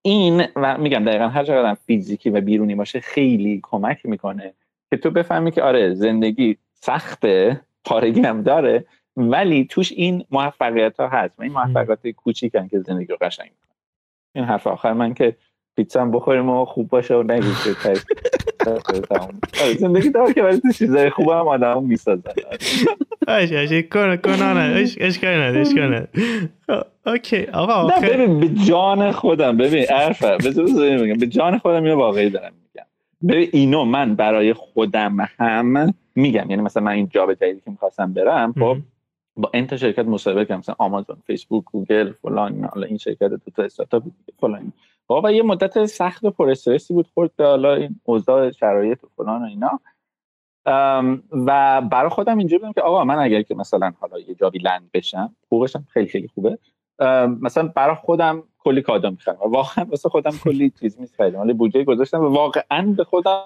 [0.03, 4.55] این و میگم دقیقا هر چقدر فیزیکی و بیرونی باشه خیلی کمک می‌کنه
[4.91, 8.85] که تو بفهمی که آره زندگی سخته پارگی هم داره
[9.17, 11.35] ولی توش این موفقیت ها هست.
[11.39, 13.77] و این موفقیت کوچیکن که زندگی رو قشنگ می‌کنه
[14.35, 15.37] این حرف آخر من که
[15.77, 17.41] پیتزا بخوریم و خوب باشه و آره،
[19.79, 22.31] زندگی داره که ولی تو چیزای خوب هم آدم هم می‌سازن.
[23.29, 26.09] اش اش کن کن اش اشکال نده اشکال نده
[27.07, 27.47] اوکی.
[27.47, 30.67] آقا نه ببین به جان خودم ببین عرفه بذار
[31.15, 32.87] به جان خودم اینو واقعی دارم میگم.
[33.29, 36.51] ببین اینو من برای خودم هم میگم.
[36.51, 38.77] یعنی مثلا من این جاب جدیدی که می‌خواستم برم خب
[39.37, 43.63] با n تا شرکت مصاحبه کردم مثلا آمازون فیسبوک گوگل فلان این شرکت دو تا
[43.63, 44.03] استارتاپ
[44.41, 44.73] فلان.
[45.11, 46.55] و یه مدت سخت و پر
[46.89, 49.81] بود خورد به حالا این اوضاع شرایط و فلان و اینا.
[51.33, 54.65] و برای خودم اینجوری بودم که آقا من اگر که مثلا حالا یه job ی
[54.65, 56.59] land بشم حقوقش خیلی خیلی خوبه.
[57.41, 61.85] مثلا برای خودم کلی کادو می‌خرم و واقعا واسه خودم کلی چیز می‌خرم ولی بودجه
[61.85, 63.43] گذاشتم و واقعا به خودم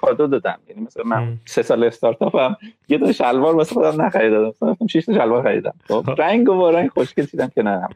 [0.00, 0.58] کادو دادم.
[0.68, 2.56] یعنی مثلا من سه سال استارتاپم
[2.88, 4.48] یه دو شلوار واسه خودم نخریدم.
[4.48, 5.74] مثلا 6 تا شلوار خریدم.
[5.84, 7.88] خب رنگ و رنگ خوشگل چیدم که نه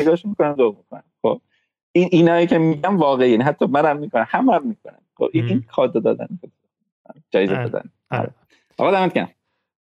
[0.00, 1.04] نگاهش می‌کنم دو می‌کنم.
[1.22, 1.40] خب
[1.92, 4.98] این اینایی که میگم واقعی یعنی حتی منم می‌کنم همه هم می‌کنم.
[5.16, 6.28] خب این, این کادو دادن.
[7.30, 7.68] جایزه آره.
[7.68, 7.90] دادن.
[8.10, 8.30] آره.
[8.78, 9.28] آقا دمت گرم.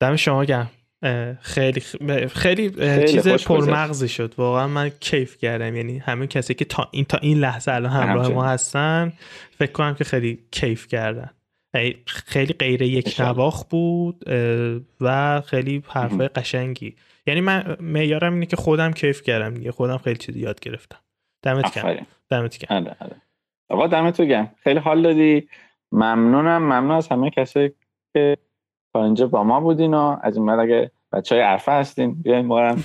[0.00, 0.70] دم شما گرم.
[1.40, 1.80] خیلی
[2.28, 2.70] خیلی,
[3.08, 4.34] چیز پرمغزی شد.
[4.38, 5.76] واقعا من کیف کردم.
[5.76, 9.12] یعنی همه کسی که تا این تا این لحظه الان همراه ما هستن
[9.58, 11.30] فکر کنم که خیلی کیف کردن.
[12.06, 14.24] خیلی غیر یک نواخ بود
[15.00, 16.96] و خیلی حرفای قشنگی.
[17.26, 19.72] یعنی من معیارم اینه که خودم کیف کردم دیگه.
[19.72, 20.98] خودم خیلی چیزی یاد گرفتم.
[21.42, 22.06] دمت گرم.
[22.30, 22.76] دمت گرم.
[22.76, 23.16] آره، آره.
[23.68, 24.54] آقا دمت گرم.
[24.62, 25.48] خیلی حال دادی.
[25.92, 26.62] ممنونم.
[26.62, 27.72] ممنون از همه کسی
[28.12, 28.36] که
[28.92, 32.76] تا اینجا با ما بودین و از این اگه بچه های عرفه هستین بیاین ما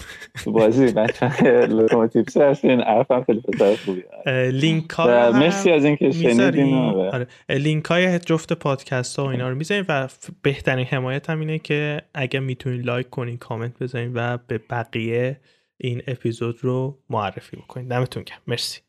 [0.44, 0.92] تو بازی.
[0.94, 2.82] بچه های هستین.
[2.82, 4.04] عرفه هم خیلی پسر خوبی
[4.52, 7.28] لینک ها مرسی از اینکه شنیدین آره.
[7.50, 10.08] لینک های جفت پادکست ها و اینا رو می‌ذاریم و
[10.42, 15.40] بهترین حمایت هم اینه که اگه می‌تونین لایک کنین کامنت بذارین و به بقیه
[15.84, 18.42] این اپیزود رو معرفی بکنین دمتون گرم.
[18.48, 18.82] مرسی.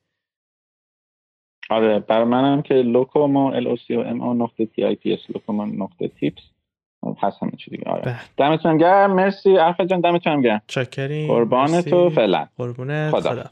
[1.71, 5.13] آره برای منم که Locomo L O C O M O نقطه T I P
[5.13, 6.43] S Locomo نقطه tips.
[7.23, 7.91] هست همه چی دیگه.
[7.91, 8.03] آره.
[8.03, 8.21] بله.
[8.37, 9.15] دمتون گرم.
[9.15, 9.57] مرسی.
[9.57, 10.63] عرفت جان دمتون گرم.
[10.67, 11.29] چاکریم.
[11.29, 12.11] قربان تو.
[12.11, 12.49] فعلا.
[12.57, 13.45] قربون خدا, خدا.